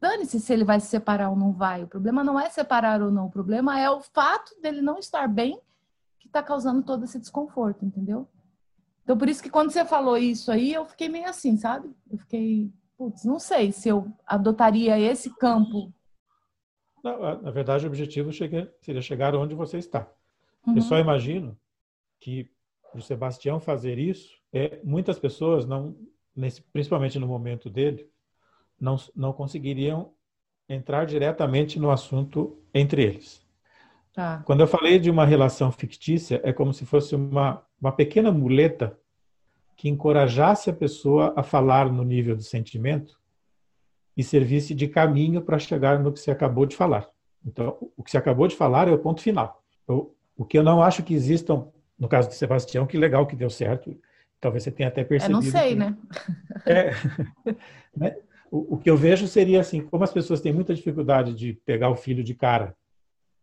dane-se 0.00 0.40
se 0.40 0.52
ele 0.52 0.64
vai 0.64 0.80
se 0.80 0.88
separar 0.88 1.30
ou 1.30 1.36
não 1.36 1.52
vai. 1.52 1.84
O 1.84 1.86
problema 1.86 2.24
não 2.24 2.38
é 2.38 2.50
separar 2.50 3.00
ou 3.00 3.12
não, 3.12 3.26
o 3.26 3.30
problema 3.30 3.78
é 3.78 3.88
o 3.88 4.00
fato 4.00 4.60
dele 4.60 4.82
não 4.82 4.98
estar 4.98 5.28
bem 5.28 5.60
que 6.18 6.26
está 6.26 6.42
causando 6.42 6.82
todo 6.82 7.04
esse 7.04 7.20
desconforto, 7.20 7.84
entendeu? 7.84 8.28
Então, 9.04 9.16
por 9.16 9.28
isso 9.28 9.40
que 9.40 9.50
quando 9.50 9.70
você 9.70 9.84
falou 9.84 10.18
isso 10.18 10.50
aí, 10.50 10.74
eu 10.74 10.84
fiquei 10.84 11.08
meio 11.08 11.28
assim, 11.28 11.56
sabe? 11.56 11.88
Eu 12.10 12.18
fiquei, 12.18 12.72
putz, 12.98 13.24
não 13.24 13.38
sei 13.38 13.70
se 13.70 13.88
eu 13.88 14.12
adotaria 14.26 14.98
esse 14.98 15.30
campo 15.36 15.94
na, 17.02 17.36
na 17.36 17.50
verdade, 17.50 17.84
o 17.84 17.88
objetivo 17.88 18.32
seria 18.32 19.02
chegar 19.02 19.34
onde 19.34 19.54
você 19.54 19.78
está. 19.78 20.08
Uhum. 20.66 20.76
Eu 20.76 20.82
só 20.82 20.98
imagino 20.98 21.56
que 22.18 22.50
o 22.94 23.00
Sebastião 23.00 23.60
fazer 23.60 23.98
isso, 23.98 24.34
é, 24.52 24.80
muitas 24.82 25.18
pessoas 25.18 25.66
não, 25.66 25.96
nesse, 26.34 26.62
principalmente 26.62 27.18
no 27.18 27.26
momento 27.26 27.68
dele, 27.68 28.08
não, 28.80 28.96
não 29.14 29.32
conseguiriam 29.32 30.12
entrar 30.68 31.04
diretamente 31.04 31.78
no 31.78 31.90
assunto 31.90 32.58
entre 32.74 33.02
eles. 33.02 33.44
Tá. 34.12 34.42
Quando 34.44 34.60
eu 34.60 34.66
falei 34.66 34.98
de 34.98 35.10
uma 35.10 35.26
relação 35.26 35.70
fictícia, 35.70 36.40
é 36.42 36.52
como 36.52 36.72
se 36.72 36.86
fosse 36.86 37.14
uma, 37.14 37.62
uma 37.80 37.92
pequena 37.92 38.32
muleta 38.32 38.98
que 39.76 39.88
encorajasse 39.88 40.70
a 40.70 40.72
pessoa 40.72 41.34
a 41.36 41.42
falar 41.42 41.92
no 41.92 42.02
nível 42.02 42.34
do 42.34 42.42
sentimento 42.42 43.20
e 44.16 44.24
servisse 44.24 44.74
de 44.74 44.88
caminho 44.88 45.42
para 45.42 45.58
chegar 45.58 45.98
no 45.98 46.12
que 46.12 46.18
você 46.18 46.30
acabou 46.30 46.64
de 46.64 46.74
falar. 46.74 47.08
Então, 47.44 47.76
o 47.96 48.02
que 48.02 48.10
você 48.10 48.16
acabou 48.16 48.48
de 48.48 48.56
falar 48.56 48.88
é 48.88 48.92
o 48.92 48.98
ponto 48.98 49.20
final. 49.20 49.62
Eu, 49.86 50.14
o 50.36 50.44
que 50.44 50.58
eu 50.58 50.62
não 50.62 50.82
acho 50.82 51.02
que 51.02 51.14
existam, 51.14 51.68
no 51.98 52.08
caso 52.08 52.28
de 52.28 52.34
Sebastião, 52.34 52.86
que 52.86 52.96
legal 52.96 53.26
que 53.26 53.36
deu 53.36 53.50
certo, 53.50 53.96
talvez 54.40 54.64
você 54.64 54.70
tenha 54.70 54.88
até 54.88 55.04
percebido. 55.04 55.38
Eu 55.38 55.44
não 55.44 55.50
sei, 55.50 55.70
que, 55.70 55.74
né? 55.76 55.96
É, 56.66 56.90
né? 57.96 58.16
O, 58.50 58.74
o, 58.74 58.78
que 58.78 58.88
eu 58.88 58.96
vejo 58.96 59.26
seria 59.26 59.60
assim, 59.60 59.80
como 59.80 60.02
as 60.02 60.12
pessoas 60.12 60.40
têm 60.40 60.52
muita 60.52 60.74
dificuldade 60.74 61.34
de 61.34 61.54
pegar 61.64 61.90
o 61.90 61.96
filho 61.96 62.24
de 62.24 62.34
cara 62.34 62.76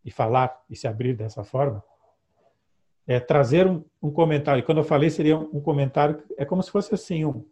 e 0.03 0.09
falar 0.09 0.61
e 0.69 0.75
se 0.75 0.87
abrir 0.87 1.13
dessa 1.13 1.43
forma, 1.43 1.83
é 3.05 3.19
trazer 3.19 3.67
um, 3.67 3.83
um 4.01 4.09
comentário. 4.09 4.61
E 4.61 4.63
quando 4.63 4.79
eu 4.79 4.83
falei, 4.83 5.09
seria 5.09 5.37
um, 5.37 5.57
um 5.57 5.61
comentário, 5.61 6.23
é 6.37 6.45
como 6.45 6.63
se 6.63 6.71
fosse 6.71 6.93
assim, 6.93 7.25
um, 7.25 7.45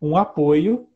um 0.00 0.16
apoio 0.16 0.88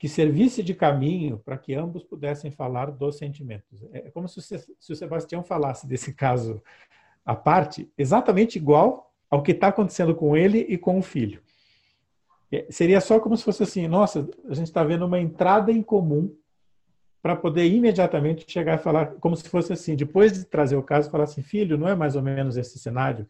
que 0.00 0.08
servisse 0.08 0.62
de 0.62 0.72
caminho 0.72 1.38
para 1.44 1.58
que 1.58 1.74
ambos 1.74 2.02
pudessem 2.02 2.50
falar 2.50 2.90
dos 2.90 3.18
sentimentos. 3.18 3.84
É 3.92 4.10
como 4.10 4.26
se, 4.26 4.56
o 4.90 4.96
Sebastião 4.96 5.44
falasse 5.44 5.86
desse 5.86 6.14
caso 6.14 6.62
à 7.22 7.34
parte, 7.34 7.86
exatamente 7.98 8.56
igual 8.56 9.12
ao 9.28 9.42
que 9.42 9.52
está 9.52 9.68
acontecendo 9.68 10.14
com 10.14 10.34
ele 10.34 10.60
e 10.60 10.78
com 10.78 10.98
o 10.98 11.02
filho. 11.02 11.42
É, 12.50 12.66
seria 12.70 12.98
só 12.98 13.20
como 13.20 13.36
se 13.36 13.44
fosse 13.44 13.62
assim: 13.62 13.86
nossa, 13.86 14.26
a 14.48 14.54
gente 14.54 14.68
está 14.68 14.82
vendo 14.82 15.04
uma 15.04 15.20
entrada 15.20 15.70
em 15.70 15.82
comum 15.82 16.34
para 17.20 17.36
poder 17.36 17.66
imediatamente 17.66 18.50
chegar 18.50 18.76
e 18.76 18.82
falar, 18.82 19.16
como 19.16 19.36
se 19.36 19.46
fosse 19.50 19.74
assim, 19.74 19.94
depois 19.94 20.32
de 20.32 20.46
trazer 20.46 20.76
o 20.76 20.82
caso, 20.82 21.10
falar 21.10 21.24
assim: 21.24 21.42
filho, 21.42 21.76
não 21.76 21.86
é 21.86 21.94
mais 21.94 22.16
ou 22.16 22.22
menos 22.22 22.56
esse 22.56 22.78
cenário 22.78 23.28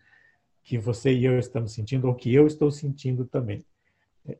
que 0.63 0.79
você 0.79 1.13
e 1.13 1.25
eu 1.25 1.37
estamos 1.37 1.73
sentindo, 1.73 2.07
ou 2.07 2.15
que 2.15 2.33
eu 2.33 2.47
estou 2.47 2.71
sentindo 2.71 3.25
também. 3.25 3.65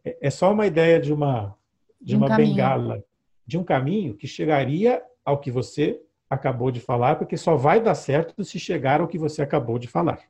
É, 0.05 0.17
é 0.21 0.31
só 0.31 0.53
uma 0.53 0.65
ideia 0.65 1.01
de 1.01 1.13
uma 1.13 1.59
de, 2.01 2.17
um 2.17 2.19
uma 2.19 2.29
caminho. 2.29 2.51
bengala, 2.51 3.05
de 3.47 3.59
um 3.59 3.65
caminho 3.65 4.15
que 4.15 4.27
chegaria 4.27 5.03
ao 5.25 5.39
que 5.39 5.51
você 5.51 6.01
acabou 6.29 6.71
de 6.71 6.81
falar, 6.81 7.17
porque 7.17 7.37
só 7.37 7.57
vai 7.57 7.81
dar 7.81 7.95
certo 7.95 8.45
se 8.45 8.59
chegar 8.59 9.01
ao 9.01 9.09
que 9.09 9.19
você 9.19 9.43
acabou 9.43 9.79
de 9.79 9.89
falar. 9.89 10.21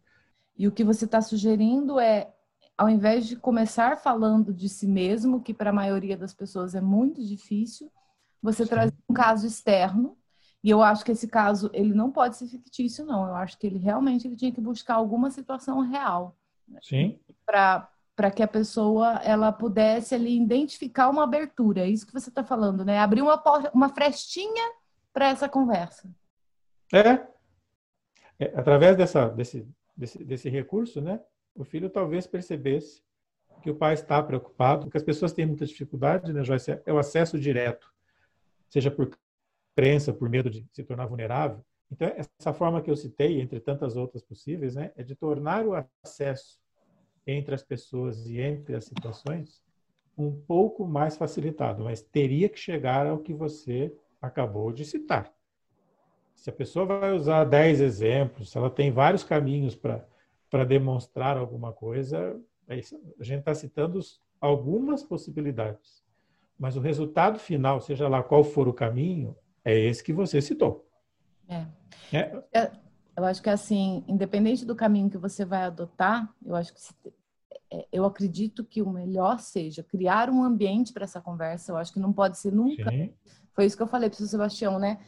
E 0.56 0.66
o 0.66 0.72
que 0.72 0.82
você 0.82 1.04
está 1.04 1.20
sugerindo 1.20 2.00
é, 2.00 2.32
ao 2.76 2.88
invés 2.88 3.26
de 3.26 3.36
começar 3.36 3.98
falando 3.98 4.52
de 4.52 4.68
si 4.68 4.86
mesmo, 4.86 5.42
que 5.42 5.52
para 5.52 5.70
a 5.70 5.72
maioria 5.72 6.16
das 6.16 6.32
pessoas 6.32 6.74
é 6.74 6.80
muito 6.80 7.22
difícil, 7.24 7.90
você 8.42 8.64
Sim. 8.64 8.70
traz 8.70 8.92
um 9.08 9.14
caso 9.14 9.46
externo. 9.46 10.16
E 10.62 10.68
eu 10.68 10.82
acho 10.82 11.04
que 11.04 11.12
esse 11.12 11.26
caso 11.28 11.70
ele 11.72 11.94
não 11.94 12.10
pode 12.10 12.36
ser 12.36 12.46
fictício, 12.46 13.04
não. 13.04 13.26
Eu 13.26 13.34
acho 13.34 13.58
que 13.58 13.66
ele 13.66 13.78
realmente 13.78 14.26
ele 14.26 14.36
tinha 14.36 14.52
que 14.52 14.60
buscar 14.60 14.94
alguma 14.94 15.30
situação 15.30 15.80
real. 15.80 16.36
Sim. 16.82 17.18
Para 17.46 17.88
para 18.20 18.30
que 18.30 18.42
a 18.42 18.48
pessoa 18.48 19.14
ela 19.24 19.50
pudesse 19.50 20.14
ali 20.14 20.36
identificar 20.36 21.08
uma 21.08 21.24
abertura. 21.24 21.80
É 21.80 21.88
isso 21.88 22.06
que 22.06 22.12
você 22.12 22.28
está 22.28 22.44
falando, 22.44 22.84
né? 22.84 22.98
Abrir 22.98 23.22
uma, 23.22 23.42
uma 23.72 23.88
frestinha 23.88 24.74
para 25.10 25.30
essa 25.30 25.48
conversa. 25.48 26.06
É. 26.92 27.26
é. 28.38 28.52
Através 28.54 28.94
dessa, 28.94 29.26
desse, 29.30 29.66
desse, 29.96 30.22
desse 30.22 30.50
recurso, 30.50 31.00
né? 31.00 31.18
O 31.54 31.64
filho 31.64 31.88
talvez 31.88 32.26
percebesse 32.26 33.02
que 33.62 33.70
o 33.70 33.74
pai 33.74 33.94
está 33.94 34.22
preocupado, 34.22 34.82
porque 34.82 34.98
as 34.98 35.02
pessoas 35.02 35.32
têm 35.32 35.46
muita 35.46 35.64
dificuldade, 35.64 36.30
né, 36.30 36.44
Joyce? 36.44 36.78
É 36.84 36.92
o 36.92 36.98
acesso 36.98 37.38
direto, 37.38 37.90
seja 38.68 38.90
por 38.90 39.18
crença, 39.74 40.12
por 40.12 40.28
medo 40.28 40.50
de 40.50 40.68
se 40.74 40.84
tornar 40.84 41.06
vulnerável. 41.06 41.64
Então, 41.90 42.06
essa 42.14 42.52
forma 42.52 42.82
que 42.82 42.90
eu 42.90 42.96
citei, 42.96 43.40
entre 43.40 43.60
tantas 43.60 43.96
outras 43.96 44.22
possíveis, 44.22 44.74
né, 44.74 44.92
é 44.94 45.02
de 45.02 45.14
tornar 45.14 45.66
o 45.66 45.72
acesso 46.04 46.60
entre 47.26 47.54
as 47.54 47.62
pessoas 47.62 48.26
e 48.26 48.40
entre 48.40 48.76
as 48.76 48.84
situações 48.84 49.62
um 50.20 50.30
pouco 50.30 50.86
mais 50.86 51.16
facilitado, 51.16 51.84
mas 51.84 52.02
teria 52.02 52.48
que 52.48 52.58
chegar 52.58 53.06
ao 53.06 53.18
que 53.18 53.32
você 53.32 53.92
acabou 54.20 54.72
de 54.72 54.84
citar. 54.84 55.32
Se 56.34 56.50
a 56.50 56.52
pessoa 56.52 56.86
vai 56.86 57.12
usar 57.12 57.44
10 57.44 57.80
exemplos, 57.80 58.50
se 58.50 58.58
ela 58.58 58.70
tem 58.70 58.90
vários 58.90 59.24
caminhos 59.24 59.74
para 59.74 60.64
demonstrar 60.64 61.36
alguma 61.36 61.72
coisa, 61.72 62.38
é 62.68 62.74
a 62.74 63.24
gente 63.24 63.40
está 63.40 63.54
citando 63.54 63.98
algumas 64.40 65.02
possibilidades. 65.02 66.04
Mas 66.58 66.76
o 66.76 66.80
resultado 66.80 67.38
final, 67.38 67.80
seja 67.80 68.08
lá 68.08 68.22
qual 68.22 68.44
for 68.44 68.68
o 68.68 68.72
caminho, 68.74 69.36
é 69.64 69.78
esse 69.78 70.04
que 70.04 70.12
você 70.12 70.40
citou. 70.40 70.86
É. 72.12 72.42
é. 72.52 72.72
Eu 73.20 73.24
acho 73.26 73.42
que 73.42 73.50
assim, 73.50 74.04
independente 74.08 74.64
do 74.64 74.74
caminho 74.74 75.10
que 75.10 75.18
você 75.18 75.44
vai 75.44 75.64
adotar, 75.64 76.32
eu 76.44 76.56
acho 76.56 76.72
que 76.72 76.80
é, 77.70 77.86
eu 77.92 78.04
acredito 78.04 78.64
que 78.64 78.82
o 78.82 78.90
melhor 78.90 79.38
seja 79.38 79.82
criar 79.82 80.28
um 80.28 80.42
ambiente 80.42 80.92
para 80.92 81.04
essa 81.04 81.20
conversa. 81.20 81.70
Eu 81.70 81.76
acho 81.76 81.92
que 81.92 82.00
não 82.00 82.12
pode 82.12 82.38
ser 82.38 82.52
nunca. 82.52 82.90
Sim. 82.90 83.14
Foi 83.52 83.64
isso 83.64 83.76
que 83.76 83.82
eu 83.82 83.86
falei 83.86 84.10
para 84.10 84.22
o 84.22 84.26
Sebastião, 84.26 84.78
né? 84.78 84.98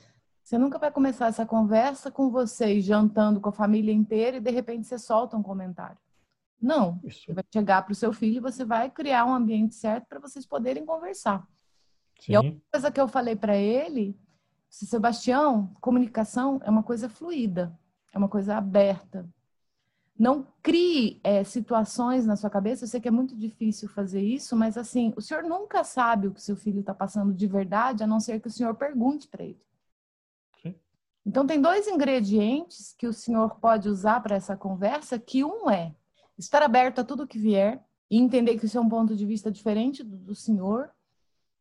Você 0.43 0.59
nunca 0.59 0.79
vai 0.79 0.91
começar 0.91 1.27
essa 1.27 1.47
conversa 1.47 2.11
com 2.11 2.31
vocês 2.31 2.85
jantando 2.85 3.41
com 3.41 3.49
a 3.49 3.53
família 3.53 3.93
inteira 3.93 4.37
e 4.37 4.41
de 4.41 4.51
repente 4.51 4.87
você 4.87 4.99
solta 4.99 5.37
um 5.37 5.43
comentário. 5.43 5.99
Não. 6.61 7.01
Isso. 7.03 7.27
Você 7.27 7.33
vai 7.33 7.45
chegar 7.53 7.83
para 7.83 7.93
o 7.93 7.97
seu 7.97 8.13
filho 8.13 8.37
e 8.37 8.41
você 8.41 8.65
vai 8.65 8.91
criar 8.91 9.25
um 9.25 9.35
ambiente 9.35 9.75
certo 9.75 10.07
para 10.07 10.21
vocês 10.21 10.47
poderem 10.47 10.85
conversar. 10.85 11.47
Sim. 12.21 12.33
E 12.33 12.37
a 12.37 12.41
outra 12.41 12.61
coisa 12.71 12.91
que 12.91 13.01
eu 13.01 13.09
falei 13.09 13.35
para 13.35 13.57
ele, 13.57 14.17
Sebastião, 14.69 15.75
comunicação 15.81 16.61
é 16.65 16.71
uma 16.71 16.83
coisa 16.83 17.09
fluida, 17.09 17.77
é 18.13 18.19
uma 18.19 18.29
coisa 18.29 18.57
aberta. 18.57 19.29
Não 20.19 20.47
crie 20.63 21.21
é, 21.25 21.43
situações 21.43 22.27
na 22.27 22.37
sua 22.37 22.51
cabeça. 22.51 22.85
Eu 22.85 22.89
sei 22.89 23.01
que 23.01 23.09
é 23.09 23.11
muito 23.11 23.35
difícil 23.35 23.89
fazer 23.89 24.23
isso, 24.23 24.55
mas 24.55 24.77
assim, 24.77 25.13
o 25.17 25.21
senhor 25.21 25.43
nunca 25.43 25.83
sabe 25.83 26.29
o 26.29 26.33
que 26.33 26.43
seu 26.43 26.55
filho 26.55 26.81
está 26.81 26.95
passando 26.95 27.33
de 27.33 27.47
verdade, 27.47 28.05
a 28.05 28.07
não 28.07 28.21
ser 28.21 28.41
que 28.41 28.49
o 28.49 28.51
senhor 28.51 28.75
pergunte 28.75 29.27
para 29.27 29.43
ele. 29.43 29.61
Sim. 30.63 30.75
Então, 31.25 31.47
tem 31.47 31.61
dois 31.61 31.89
ingredientes 31.89 32.95
que 32.97 33.07
o 33.07 33.13
senhor 33.13 33.57
pode 33.57 33.89
usar 33.89 34.21
para 34.21 34.37
essa 34.37 34.57
conversa, 34.57 35.19
que 35.19 35.43
um 35.43 35.69
é 35.71 35.95
estar 36.39 36.63
aberto 36.63 37.01
a 37.01 37.05
tudo 37.05 37.27
que 37.27 37.39
vier 37.39 37.83
e 38.11 38.19
entender 38.19 38.59
que 38.59 38.67
isso 38.67 38.77
é 38.77 38.81
um 38.81 38.89
ponto 38.89 39.17
de 39.17 39.25
vista 39.25 39.51
diferente 39.51 40.05
do, 40.05 40.19
do 40.19 40.35
senhor, 40.35 40.91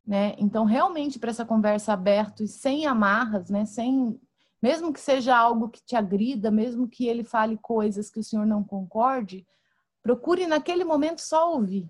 né? 0.06 0.36
Então, 0.38 0.66
realmente, 0.66 1.18
para 1.18 1.30
essa 1.30 1.46
conversa 1.46 1.94
aberta 1.94 2.44
e 2.44 2.48
sem 2.48 2.86
amarras, 2.86 3.50
né? 3.50 3.66
Sem 3.66 4.20
mesmo 4.62 4.94
que 4.94 5.00
seja 5.00 5.36
algo 5.36 5.70
que 5.70 5.84
te 5.84 5.96
agrida, 5.96 6.52
mesmo 6.52 6.88
que 6.88 7.08
ele 7.08 7.24
fale 7.24 7.58
coisas 7.58 8.10
que 8.10 8.20
o 8.20 8.24
senhor 8.24 8.46
não 8.46 8.64
concorde, 8.64 9.48
procure 10.04 10.46
naquele 10.46 10.84
momento 10.84 11.20
só 11.22 11.54
ouvir. 11.54 11.90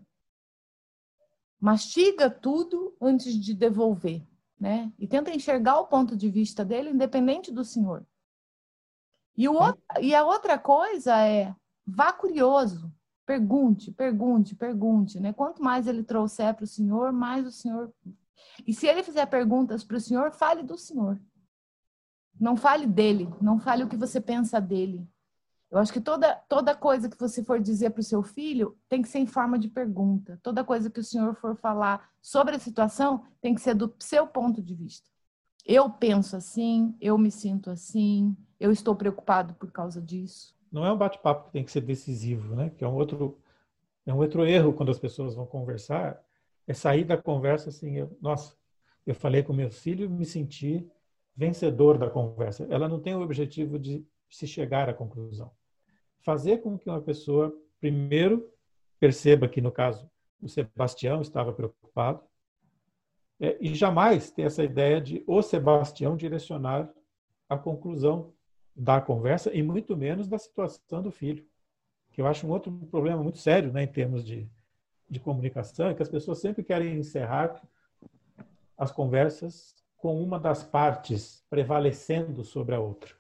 Mastiga 1.60 2.30
tudo 2.30 2.96
antes 3.00 3.36
de 3.36 3.54
devolver, 3.54 4.26
né? 4.60 4.92
E 4.98 5.08
tenta 5.08 5.32
enxergar 5.32 5.80
o 5.80 5.88
ponto 5.88 6.16
de 6.16 6.30
vista 6.30 6.66
dele, 6.66 6.90
independente 6.90 7.52
do 7.52 7.64
senhor. 7.64 8.06
E, 9.38 9.48
o 9.48 9.54
outro, 9.54 9.82
e 10.02 10.16
a 10.16 10.26
outra 10.26 10.58
coisa 10.58 11.16
é 11.26 11.54
vá 11.86 12.12
curioso, 12.12 12.92
pergunte, 13.26 13.92
pergunte, 13.92 14.56
pergunte, 14.56 15.20
né? 15.20 15.34
Quanto 15.34 15.62
mais 15.62 15.88
ele 15.88 16.04
trouxer 16.04 16.54
para 16.54 16.64
o 16.64 16.68
senhor, 16.68 17.12
mais 17.12 17.46
o 17.46 17.52
senhor. 17.52 17.94
E 18.66 18.74
se 18.74 18.88
ele 18.88 19.04
fizer 19.04 19.26
perguntas 19.28 19.84
para 19.84 19.98
o 19.98 20.02
senhor, 20.02 20.32
fale 20.32 20.64
do 20.64 20.78
senhor. 20.78 21.20
Não 22.40 22.56
fale 22.56 22.88
dele, 22.88 23.30
não 23.42 23.60
fale 23.60 23.84
o 23.84 23.88
que 23.88 23.98
você 23.98 24.20
pensa 24.20 24.60
dele. 24.60 25.08
Eu 25.72 25.78
acho 25.78 25.94
que 25.94 26.02
toda, 26.02 26.36
toda 26.50 26.76
coisa 26.76 27.08
que 27.08 27.18
você 27.18 27.42
for 27.44 27.62
dizer 27.62 27.92
para 27.92 28.02
o 28.02 28.04
seu 28.04 28.22
filho 28.22 28.78
tem 28.90 29.02
que 29.02 29.08
ser 29.08 29.20
em 29.20 29.26
forma 29.26 29.58
de 29.58 29.70
pergunta. 29.70 30.38
Toda 30.44 30.66
coisa 30.66 30.90
que 30.90 31.00
o 31.00 31.04
senhor 31.04 31.34
for 31.36 31.56
falar 31.56 32.10
sobre 32.22 32.56
a 32.56 32.60
situação 32.60 33.24
tem 33.40 33.56
que 33.56 33.62
ser 33.62 33.74
do 33.74 33.94
seu 33.98 34.28
ponto 34.28 34.62
de 34.62 34.76
vista. 34.76 35.10
eu 35.66 35.90
penso 35.90 36.36
assim, 36.36 36.96
eu 37.00 37.18
me 37.18 37.32
sinto 37.32 37.70
assim, 37.70 38.36
eu 38.60 38.72
estou 38.72 38.96
preocupado 38.96 39.54
por 39.54 39.72
causa 39.72 40.02
disso. 40.02 40.56
Não 40.72 40.86
é 40.86 40.92
um 40.92 40.98
bate-papo 40.98 41.46
que 41.46 41.52
tem 41.52 41.64
que 41.64 41.72
ser 41.72 41.82
decisivo, 41.82 42.56
né? 42.56 42.70
Que 42.72 42.84
é 42.84 42.88
um 42.88 42.96
outro 42.96 43.38
é 44.06 44.14
um 44.14 44.18
outro 44.18 44.46
erro 44.46 44.74
quando 44.74 44.90
as 44.90 45.00
pessoas 45.00 45.36
vão 45.36 45.46
conversar, 45.46 46.20
é 46.68 46.74
sair 46.74 47.04
da 47.04 47.16
conversa 47.16 47.70
assim, 47.70 47.98
eu, 47.98 48.18
nossa, 48.20 48.56
eu 49.06 49.14
falei 49.14 49.44
com 49.44 49.54
meu 49.54 49.70
filho 49.70 50.06
e 50.06 50.10
me 50.10 50.26
senti 50.26 50.90
vencedor 51.36 51.98
da 51.98 52.10
conversa. 52.10 52.68
Ela 52.70 52.88
não 52.88 53.00
tem 53.00 53.16
o 53.16 53.22
objetivo 53.22 53.80
de 53.80 54.06
se 54.30 54.48
chegar 54.48 54.90
à 54.90 54.94
conclusão. 54.94 55.52
Fazer 56.22 56.58
com 56.58 56.78
que 56.78 56.90
uma 56.90 57.02
pessoa, 57.02 57.54
primeiro, 57.80 58.50
perceba 59.00 59.48
que, 59.48 59.62
no 59.62 59.72
caso, 59.72 60.10
o 60.42 60.48
Sebastião 60.48 61.22
estava 61.22 61.52
preocupado, 61.54 62.24
é, 63.40 63.58
e 63.60 63.74
jamais 63.74 64.30
ter 64.30 64.44
essa 64.44 64.64
ideia 64.64 65.02
de 65.02 65.24
o 65.26 65.42
Sebastião 65.42 66.16
direcionar 66.16 66.92
a 67.50 67.58
conclusão 67.58 68.34
da 68.76 69.02
conversa 69.02 69.54
e 69.54 69.64
muito 69.64 69.98
menos 69.98 70.28
da 70.28 70.38
situação 70.38 71.02
do 71.02 71.12
filho, 71.12 71.46
que 72.12 72.22
eu 72.22 72.28
acho 72.28 72.46
um 72.46 72.52
outro 72.52 72.72
problema 72.92 73.22
muito 73.22 73.40
sério 73.40 73.72
né, 73.72 73.84
em 73.84 73.88
termos 73.88 74.24
de, 74.24 74.48
de 75.10 75.20
comunicação, 75.20 75.88
é 75.88 75.94
que 75.94 76.04
as 76.04 76.10
pessoas 76.10 76.40
sempre 76.40 76.64
querem 76.64 76.98
encerrar 76.98 77.62
as 78.78 78.92
conversas 78.92 79.76
com 80.02 80.22
uma 80.22 80.40
das 80.40 80.64
partes 80.64 81.46
prevalecendo 81.48 82.44
sobre 82.44 82.74
a 82.74 82.80
outra. 82.80 83.14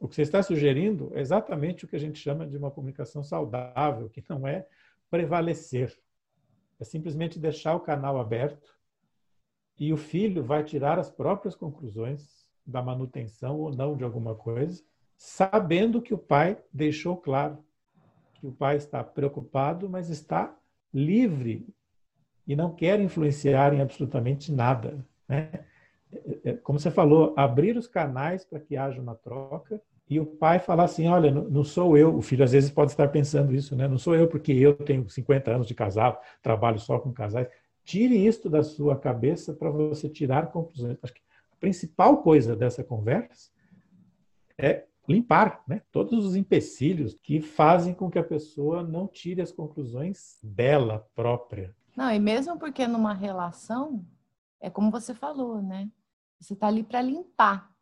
O 0.00 0.08
que 0.08 0.14
você 0.14 0.22
está 0.22 0.42
sugerindo 0.42 1.12
é 1.14 1.20
exatamente 1.20 1.84
o 1.84 1.88
que 1.88 1.94
a 1.94 1.98
gente 1.98 2.18
chama 2.18 2.46
de 2.46 2.56
uma 2.56 2.70
comunicação 2.70 3.22
saudável, 3.22 4.08
que 4.08 4.24
não 4.28 4.48
é 4.48 4.66
prevalecer. 5.10 5.96
É 6.80 6.84
simplesmente 6.84 7.38
deixar 7.38 7.76
o 7.76 7.80
canal 7.80 8.18
aberto 8.18 8.74
e 9.78 9.92
o 9.92 9.96
filho 9.96 10.42
vai 10.42 10.64
tirar 10.64 10.98
as 10.98 11.10
próprias 11.10 11.54
conclusões 11.54 12.50
da 12.66 12.82
manutenção 12.82 13.60
ou 13.60 13.70
não 13.70 13.94
de 13.94 14.02
alguma 14.02 14.34
coisa, 14.34 14.82
sabendo 15.16 16.00
que 16.00 16.14
o 16.14 16.18
pai 16.18 16.58
deixou 16.72 17.16
claro 17.16 17.62
que 18.34 18.46
o 18.46 18.52
pai 18.52 18.76
está 18.76 19.04
preocupado, 19.04 19.88
mas 19.88 20.08
está 20.08 20.56
livre 20.92 21.68
e 22.46 22.56
não 22.56 22.74
quer 22.74 22.98
influenciar 23.00 23.74
em 23.74 23.82
absolutamente 23.82 24.50
nada. 24.50 25.06
Né? 25.28 25.64
É, 26.12 26.50
é, 26.50 26.52
como 26.54 26.78
você 26.78 26.90
falou, 26.90 27.32
abrir 27.36 27.76
os 27.76 27.86
canais 27.86 28.44
para 28.44 28.60
que 28.60 28.76
haja 28.76 29.00
uma 29.00 29.14
troca 29.14 29.80
e 30.08 30.20
o 30.20 30.26
pai 30.26 30.58
falar 30.58 30.84
assim, 30.84 31.08
olha, 31.08 31.30
não 31.30 31.64
sou 31.64 31.96
eu, 31.96 32.14
o 32.14 32.20
filho 32.20 32.44
às 32.44 32.52
vezes 32.52 32.70
pode 32.70 32.90
estar 32.90 33.08
pensando 33.08 33.54
isso, 33.54 33.74
né? 33.74 33.88
Não 33.88 33.96
sou 33.96 34.14
eu 34.14 34.28
porque 34.28 34.52
eu 34.52 34.74
tenho 34.74 35.08
50 35.08 35.50
anos 35.50 35.66
de 35.66 35.74
casado, 35.74 36.18
trabalho 36.42 36.78
só 36.78 36.98
com 36.98 37.12
casais. 37.12 37.48
Tire 37.82 38.14
isso 38.14 38.50
da 38.50 38.62
sua 38.62 38.96
cabeça 38.96 39.54
para 39.54 39.70
você 39.70 40.08
tirar 40.08 40.52
conclusões. 40.52 40.98
Acho 41.02 41.14
que 41.14 41.22
a 41.50 41.56
principal 41.56 42.18
coisa 42.18 42.54
dessa 42.54 42.84
conversa 42.84 43.50
é 44.58 44.84
limpar 45.08 45.62
né? 45.66 45.82
todos 45.90 46.24
os 46.24 46.36
empecilhos 46.36 47.16
que 47.22 47.40
fazem 47.40 47.94
com 47.94 48.10
que 48.10 48.18
a 48.18 48.24
pessoa 48.24 48.82
não 48.82 49.08
tire 49.08 49.40
as 49.40 49.50
conclusões 49.50 50.38
dela 50.42 51.08
própria. 51.14 51.74
Não, 51.96 52.12
e 52.12 52.18
mesmo 52.18 52.58
porque 52.58 52.86
numa 52.86 53.12
relação, 53.12 54.04
é 54.60 54.70
como 54.70 54.90
você 54.90 55.14
falou, 55.14 55.60
né? 55.60 55.90
Você 56.42 56.54
está 56.54 56.66
ali 56.66 56.82
para 56.82 57.00
limpar, 57.00 57.72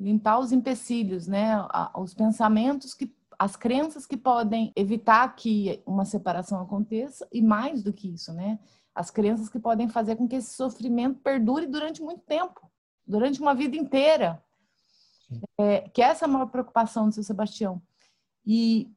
limpar 0.00 0.38
os 0.38 0.50
empecilhos, 0.50 1.26
né? 1.26 1.56
Os 1.94 2.14
pensamentos 2.14 2.94
que 2.94 3.14
as 3.38 3.54
crenças 3.54 4.06
que 4.06 4.16
podem 4.16 4.72
evitar 4.74 5.36
que 5.36 5.82
uma 5.84 6.06
separação 6.06 6.58
aconteça 6.62 7.28
e 7.30 7.42
mais 7.42 7.82
do 7.82 7.92
que 7.92 8.08
isso, 8.08 8.32
né? 8.32 8.58
As 8.94 9.10
crenças 9.10 9.50
que 9.50 9.58
podem 9.58 9.90
fazer 9.90 10.16
com 10.16 10.26
que 10.26 10.36
esse 10.36 10.54
sofrimento 10.54 11.20
perdure 11.20 11.66
durante 11.66 12.02
muito 12.02 12.22
tempo, 12.22 12.70
durante 13.06 13.38
uma 13.38 13.54
vida 13.54 13.76
inteira. 13.76 14.42
É, 15.58 15.86
que 15.90 16.00
essa 16.00 16.24
é 16.24 16.26
a 16.26 16.30
maior 16.30 16.46
preocupação 16.46 17.08
do 17.08 17.14
seu 17.14 17.22
Sebastião. 17.22 17.82
E, 18.46 18.90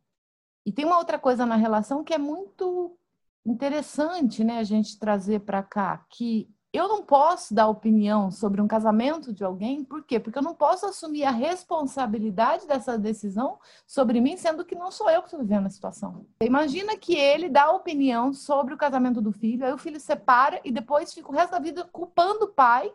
e 0.65 0.71
tem 0.71 0.85
uma 0.85 0.97
outra 0.97 1.19
coisa 1.19 1.45
na 1.45 1.57
relação 1.57 2.03
que 2.05 2.13
é 2.13 2.17
muito 2.17 2.97
interessante, 3.45 4.43
né, 4.45 4.59
a 4.59 4.63
gente 4.63 4.97
trazer 4.97 5.41
para 5.41 5.61
cá, 5.61 6.05
que 6.09 6.49
eu 6.71 6.88
não 6.88 7.01
posso 7.01 7.53
dar 7.53 7.67
opinião 7.67 8.29
sobre 8.29 8.61
um 8.61 8.67
casamento 8.67 9.33
de 9.33 9.43
alguém, 9.43 9.83
por 9.83 10.03
quê? 10.03 10.19
Porque 10.19 10.38
eu 10.38 10.43
não 10.43 10.53
posso 10.53 10.86
assumir 10.86 11.23
a 11.23 11.32
responsabilidade 11.32 12.67
dessa 12.67 12.97
decisão 12.97 13.60
sobre 13.88 14.21
mim, 14.21 14.38
sendo 14.38 14.63
que 14.63 14.75
não 14.75 14.91
sou 14.91 15.10
eu 15.10 15.21
que 15.21 15.27
estou 15.27 15.39
vivendo 15.39 15.65
a 15.65 15.69
situação. 15.71 16.25
Imagina 16.41 16.95
que 16.95 17.15
ele 17.15 17.49
dá 17.49 17.71
opinião 17.71 18.32
sobre 18.34 18.73
o 18.73 18.77
casamento 18.77 19.19
do 19.19 19.32
filho, 19.32 19.65
aí 19.65 19.73
o 19.73 19.79
filho 19.79 19.99
separa 19.99 20.62
e 20.63 20.71
depois 20.71 21.12
fica 21.12 21.29
o 21.29 21.34
resto 21.34 21.51
da 21.51 21.60
vida 21.60 21.84
culpando 21.86 22.45
o 22.45 22.53
pai, 22.53 22.91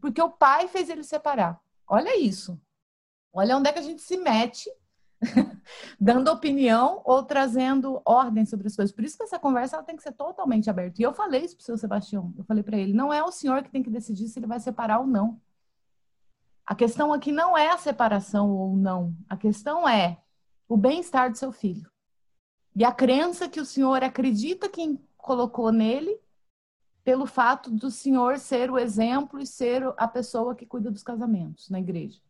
porque 0.00 0.20
o 0.20 0.30
pai 0.30 0.68
fez 0.68 0.90
ele 0.90 1.02
separar. 1.02 1.58
Olha 1.86 2.18
isso. 2.18 2.60
Olha 3.32 3.56
onde 3.56 3.70
é 3.70 3.72
que 3.72 3.78
a 3.78 3.82
gente 3.82 4.02
se 4.02 4.18
mete 4.18 4.70
dando 6.00 6.30
opinião 6.30 7.02
ou 7.04 7.22
trazendo 7.22 8.00
ordem 8.04 8.44
sobre 8.44 8.66
as 8.66 8.76
coisas. 8.76 8.94
Por 8.94 9.04
isso 9.04 9.16
que 9.16 9.24
essa 9.24 9.38
conversa 9.38 9.76
ela 9.76 9.84
tem 9.84 9.96
que 9.96 10.02
ser 10.02 10.12
totalmente 10.12 10.70
aberta. 10.70 11.00
E 11.00 11.04
eu 11.04 11.12
falei 11.12 11.44
isso 11.44 11.56
para 11.56 11.62
o 11.62 11.66
seu 11.66 11.78
Sebastião. 11.78 12.32
Eu 12.36 12.44
falei 12.44 12.62
para 12.62 12.76
ele: 12.76 12.92
não 12.92 13.12
é 13.12 13.22
o 13.22 13.32
senhor 13.32 13.62
que 13.62 13.70
tem 13.70 13.82
que 13.82 13.90
decidir 13.90 14.28
se 14.28 14.38
ele 14.38 14.46
vai 14.46 14.60
separar 14.60 15.00
ou 15.00 15.06
não. 15.06 15.40
A 16.64 16.74
questão 16.74 17.12
aqui 17.12 17.32
não 17.32 17.56
é 17.56 17.70
a 17.70 17.78
separação 17.78 18.50
ou 18.50 18.76
não. 18.76 19.14
A 19.28 19.36
questão 19.36 19.88
é 19.88 20.18
o 20.68 20.76
bem-estar 20.76 21.30
do 21.30 21.38
seu 21.38 21.50
filho. 21.50 21.90
E 22.76 22.84
a 22.84 22.92
crença 22.92 23.48
que 23.48 23.60
o 23.60 23.64
senhor 23.64 24.04
acredita 24.04 24.68
que 24.68 25.00
colocou 25.16 25.72
nele 25.72 26.20
pelo 27.02 27.24
fato 27.24 27.70
do 27.70 27.90
senhor 27.90 28.38
ser 28.38 28.70
o 28.70 28.78
exemplo 28.78 29.40
e 29.40 29.46
ser 29.46 29.82
a 29.96 30.06
pessoa 30.06 30.54
que 30.54 30.66
cuida 30.66 30.90
dos 30.90 31.02
casamentos 31.02 31.70
na 31.70 31.80
igreja. 31.80 32.20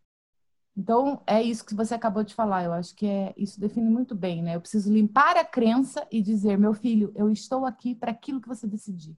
Então, 0.79 1.21
é 1.27 1.43
isso 1.43 1.67
que 1.67 1.75
você 1.75 1.93
acabou 1.93 2.23
de 2.23 2.33
falar. 2.33 2.63
Eu 2.63 2.73
acho 2.73 2.95
que 2.95 3.05
é, 3.05 3.35
isso 3.37 3.59
define 3.59 3.91
muito 3.91 4.15
bem, 4.15 4.41
né? 4.41 4.55
Eu 4.55 4.61
preciso 4.61 4.93
limpar 4.93 5.37
a 5.37 5.45
crença 5.45 6.07
e 6.09 6.23
dizer, 6.23 6.57
meu 6.57 6.73
filho, 6.73 7.11
eu 7.17 7.29
estou 7.33 7.67
aqui 7.67 7.97
para 7.97 8.13
aquilo 8.13 8.41
que 8.41 8.47
você 8.47 8.65
decidir. 8.65 9.17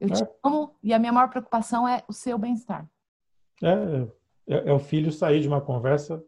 Eu 0.00 0.08
é. 0.08 0.12
te 0.12 0.26
amo 0.42 0.74
e 0.82 0.94
a 0.94 0.98
minha 0.98 1.12
maior 1.12 1.28
preocupação 1.28 1.86
é 1.86 2.02
o 2.08 2.14
seu 2.14 2.38
bem-estar. 2.38 2.88
É, 3.62 4.06
é, 4.46 4.68
é 4.70 4.72
o 4.72 4.78
filho 4.78 5.12
sair 5.12 5.42
de 5.42 5.48
uma 5.48 5.60
conversa. 5.60 6.24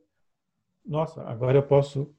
Nossa, 0.85 1.23
agora 1.23 1.57
eu 1.57 1.63
posso 1.63 2.15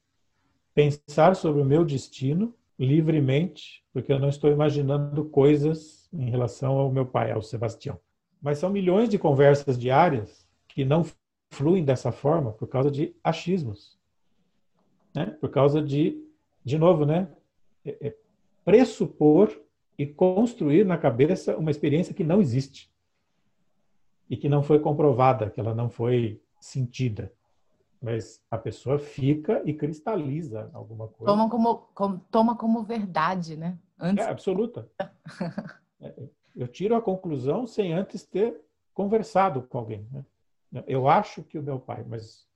pensar 0.74 1.36
sobre 1.36 1.62
o 1.62 1.66
meu 1.66 1.86
destino 1.86 2.56
livremente, 2.80 3.86
porque 3.94 4.12
eu 4.12 4.18
não 4.18 4.30
estou 4.30 4.50
imaginando 4.50 5.24
coisas 5.26 6.10
em 6.12 6.32
relação 6.32 6.80
ao 6.80 6.92
meu 6.92 7.06
pai, 7.06 7.32
ao 7.32 7.44
Sebastião. 7.44 8.00
Mas 8.42 8.58
são 8.58 8.72
milhões 8.72 9.08
de 9.08 9.20
conversas 9.20 9.78
diárias 9.78 10.48
que 10.68 10.84
não 10.84 11.06
fluem 11.54 11.86
dessa 11.86 12.12
forma 12.12 12.52
por 12.52 12.68
causa 12.68 12.90
de 12.90 13.16
achismos, 13.24 13.98
né? 15.16 15.38
Por 15.40 15.50
causa 15.50 15.82
de, 15.82 16.22
de 16.66 16.78
novo, 16.78 17.06
né? 17.06 17.30
É, 17.86 18.08
é 18.08 18.16
pressupor 18.66 19.56
e 19.98 20.06
construir 20.06 20.86
na 20.86 20.98
cabeça 20.98 21.56
uma 21.56 21.70
experiência 21.72 22.14
que 22.14 22.24
não 22.24 22.42
existe 22.42 22.92
e 24.30 24.36
que 24.36 24.50
não 24.50 24.64
foi 24.64 24.80
comprovada, 24.80 25.50
que 25.50 25.60
ela 25.60 25.76
não 25.76 25.90
foi 25.90 26.42
sentida. 26.60 27.32
Mas 28.02 28.42
a 28.50 28.58
pessoa 28.58 28.98
fica 28.98 29.62
e 29.64 29.74
cristaliza 29.74 30.70
alguma 30.74 31.08
coisa. 31.08 31.32
Toma 31.32 31.50
como, 31.50 31.76
como 31.94 32.20
toma 32.32 32.56
como 32.58 32.84
verdade, 32.84 33.56
né? 33.56 33.78
Antes... 34.00 34.26
É 34.26 34.30
absoluta. 34.30 34.90
É, 36.02 36.14
eu 36.54 36.68
tiro 36.68 36.96
a 36.96 37.02
conclusão 37.02 37.66
sem 37.66 37.94
antes 37.94 38.26
ter 38.26 38.60
conversado 38.94 39.62
com 39.62 39.78
alguém. 39.78 40.06
Né? 40.12 40.26
Eu 40.88 41.08
acho 41.08 41.44
que 41.44 41.60
o 41.60 41.64
meu 41.64 41.80
pai, 41.80 42.04
mas 42.04 42.48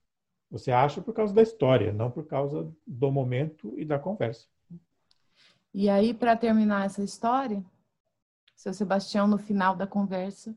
você 0.50 0.72
acha 0.72 1.00
por 1.00 1.14
causa 1.14 1.32
da 1.32 1.42
história, 1.42 1.92
não 1.92 2.10
por 2.10 2.26
causa 2.26 2.72
do 2.86 3.12
momento 3.12 3.78
e 3.78 3.84
da 3.84 3.98
conversa. 3.98 4.46
E 5.72 5.88
aí, 5.88 6.12
para 6.12 6.36
terminar 6.36 6.86
essa 6.86 7.02
história, 7.02 7.64
seu 8.56 8.72
Sebastião, 8.72 9.28
no 9.28 9.38
final 9.38 9.76
da 9.76 9.86
conversa, 9.86 10.56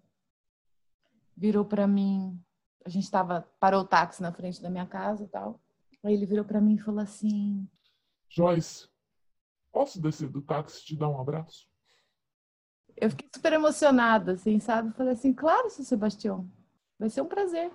virou 1.36 1.66
para 1.66 1.86
mim. 1.86 2.42
A 2.84 2.90
gente 2.90 3.04
estava 3.04 3.42
parou 3.60 3.82
o 3.82 3.88
táxi 3.88 4.22
na 4.22 4.32
frente 4.32 4.62
da 4.62 4.70
minha 4.70 4.88
casa 4.88 5.24
e 5.24 5.28
tal. 5.28 5.62
Aí 6.04 6.14
ele 6.14 6.26
virou 6.26 6.46
para 6.46 6.62
mim 6.62 6.76
e 6.76 6.80
falou 6.80 7.02
assim: 7.02 7.68
Joyce, 8.30 8.90
posso 9.72 10.02
descer 10.02 10.30
do 10.30 10.42
táxi 10.42 10.82
e 10.82 10.86
te 10.86 10.96
dar 10.96 11.10
um 11.10 11.20
abraço? 11.20 11.70
Eu 12.96 13.10
fiquei 13.10 13.30
super 13.34 13.54
emocionada, 13.54 14.34
assim, 14.34 14.60
sabe? 14.60 14.94
Falei 14.94 15.14
assim: 15.14 15.34
Claro, 15.34 15.70
seu 15.70 15.84
Sebastião 15.84 16.50
vai 17.02 17.10
ser 17.10 17.22
um 17.22 17.28
prazer. 17.28 17.72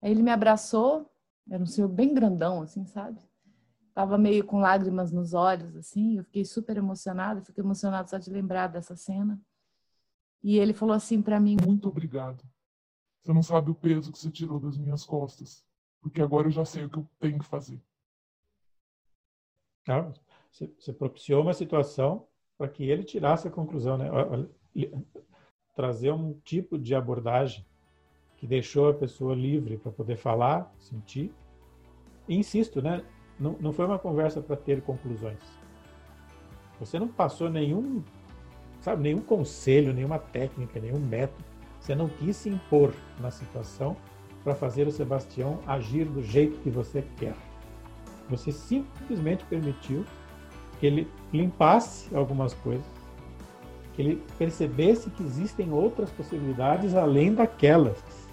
Aí 0.00 0.10
ele 0.10 0.22
me 0.22 0.30
abraçou, 0.30 1.10
era 1.50 1.62
um 1.62 1.66
senhor 1.66 1.88
bem 1.88 2.14
grandão, 2.14 2.62
assim, 2.62 2.86
sabe? 2.86 3.20
Tava 3.92 4.16
meio 4.16 4.42
com 4.42 4.58
lágrimas 4.58 5.12
nos 5.12 5.34
olhos, 5.34 5.76
assim, 5.76 6.16
eu 6.16 6.24
fiquei 6.24 6.46
super 6.46 6.78
emocionada, 6.78 7.44
fiquei 7.44 7.62
emocionada 7.62 8.08
só 8.08 8.16
de 8.16 8.30
lembrar 8.30 8.68
dessa 8.68 8.96
cena. 8.96 9.38
E 10.42 10.58
ele 10.58 10.72
falou 10.72 10.94
assim 10.94 11.20
para 11.20 11.38
mim: 11.38 11.56
Muito 11.62 11.88
obrigado. 11.88 12.42
Você 13.22 13.32
não 13.32 13.42
sabe 13.42 13.70
o 13.70 13.74
peso 13.74 14.10
que 14.10 14.18
você 14.18 14.30
tirou 14.30 14.58
das 14.58 14.78
minhas 14.78 15.04
costas, 15.04 15.64
porque 16.00 16.22
agora 16.22 16.46
eu 16.46 16.50
já 16.50 16.64
sei 16.64 16.86
o 16.86 16.90
que 16.90 16.98
eu 16.98 17.08
tenho 17.20 17.38
que 17.38 17.44
fazer. 17.44 17.80
Ah, 19.86 20.10
você 20.50 20.92
propiciou 20.92 21.42
uma 21.42 21.52
situação 21.52 22.26
para 22.56 22.68
que 22.68 22.84
ele 22.84 23.04
tirasse 23.04 23.46
a 23.46 23.50
conclusão, 23.50 23.98
né? 23.98 24.06
Trazer 25.74 26.12
um 26.12 26.38
tipo 26.40 26.78
de 26.78 26.94
abordagem 26.94 27.66
que 28.44 28.48
deixou 28.48 28.90
a 28.90 28.92
pessoa 28.92 29.34
livre 29.34 29.78
para 29.78 29.90
poder 29.90 30.18
falar, 30.18 30.70
sentir. 30.78 31.32
E 32.28 32.36
insisto, 32.36 32.82
né? 32.82 33.02
Não, 33.40 33.56
não 33.58 33.72
foi 33.72 33.86
uma 33.86 33.98
conversa 33.98 34.42
para 34.42 34.54
ter 34.54 34.82
conclusões. 34.82 35.40
Você 36.78 36.98
não 36.98 37.08
passou 37.08 37.48
nenhum, 37.48 38.04
sabe, 38.82 39.02
nenhum 39.02 39.22
conselho, 39.22 39.94
nenhuma 39.94 40.18
técnica, 40.18 40.78
nenhum 40.78 40.98
método. 41.00 41.42
Você 41.80 41.94
não 41.94 42.06
quis 42.06 42.36
se 42.36 42.50
impor 42.50 42.92
na 43.18 43.30
situação 43.30 43.96
para 44.42 44.54
fazer 44.54 44.86
o 44.86 44.92
Sebastião 44.92 45.58
agir 45.66 46.04
do 46.04 46.22
jeito 46.22 46.58
que 46.58 46.68
você 46.68 47.02
quer. 47.16 47.34
Você 48.28 48.52
simplesmente 48.52 49.42
permitiu 49.46 50.04
que 50.78 50.86
ele 50.86 51.10
limpasse 51.32 52.14
algumas 52.14 52.52
coisas, 52.52 52.84
que 53.94 54.02
ele 54.02 54.22
percebesse 54.36 55.08
que 55.08 55.22
existem 55.22 55.72
outras 55.72 56.10
possibilidades 56.10 56.94
além 56.94 57.32
daquelas 57.32 58.23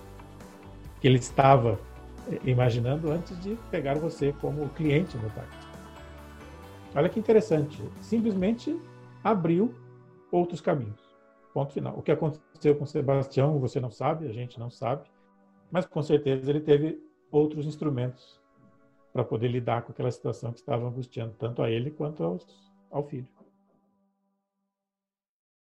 que 1.02 1.08
ele 1.08 1.18
estava 1.18 1.80
eh, 2.32 2.40
imaginando 2.46 3.12
antes 3.12 3.38
de 3.42 3.58
pegar 3.70 3.96
você 3.98 4.32
como 4.40 4.70
cliente 4.70 5.18
no 5.18 5.30
táxi. 5.32 5.68
Olha 6.96 7.10
que 7.10 7.20
interessante, 7.20 7.82
simplesmente 8.00 8.80
abriu 9.24 9.74
outros 10.32 10.62
caminhos. 10.62 11.02
Ponto 11.54 11.74
final. 11.74 11.98
O 11.98 12.02
que 12.02 12.12
aconteceu 12.12 12.76
com 12.76 12.86
Sebastião, 12.86 13.60
você 13.60 13.80
não 13.80 13.92
sabe, 13.92 14.28
a 14.28 14.32
gente 14.32 14.60
não 14.60 14.70
sabe, 14.70 15.04
mas 15.72 15.86
com 15.86 16.02
certeza 16.02 16.50
ele 16.50 16.62
teve 16.62 17.02
outros 17.32 17.66
instrumentos 17.66 18.40
para 19.12 19.24
poder 19.24 19.48
lidar 19.48 19.82
com 19.82 19.92
aquela 19.92 20.12
situação 20.12 20.54
que 20.54 20.60
estava 20.60 20.88
angustiando 20.88 21.34
tanto 21.38 21.62
a 21.62 21.70
ele 21.70 21.92
quanto 21.92 22.24
aos, 22.24 22.46
ao 22.90 23.04
filho. 23.04 23.28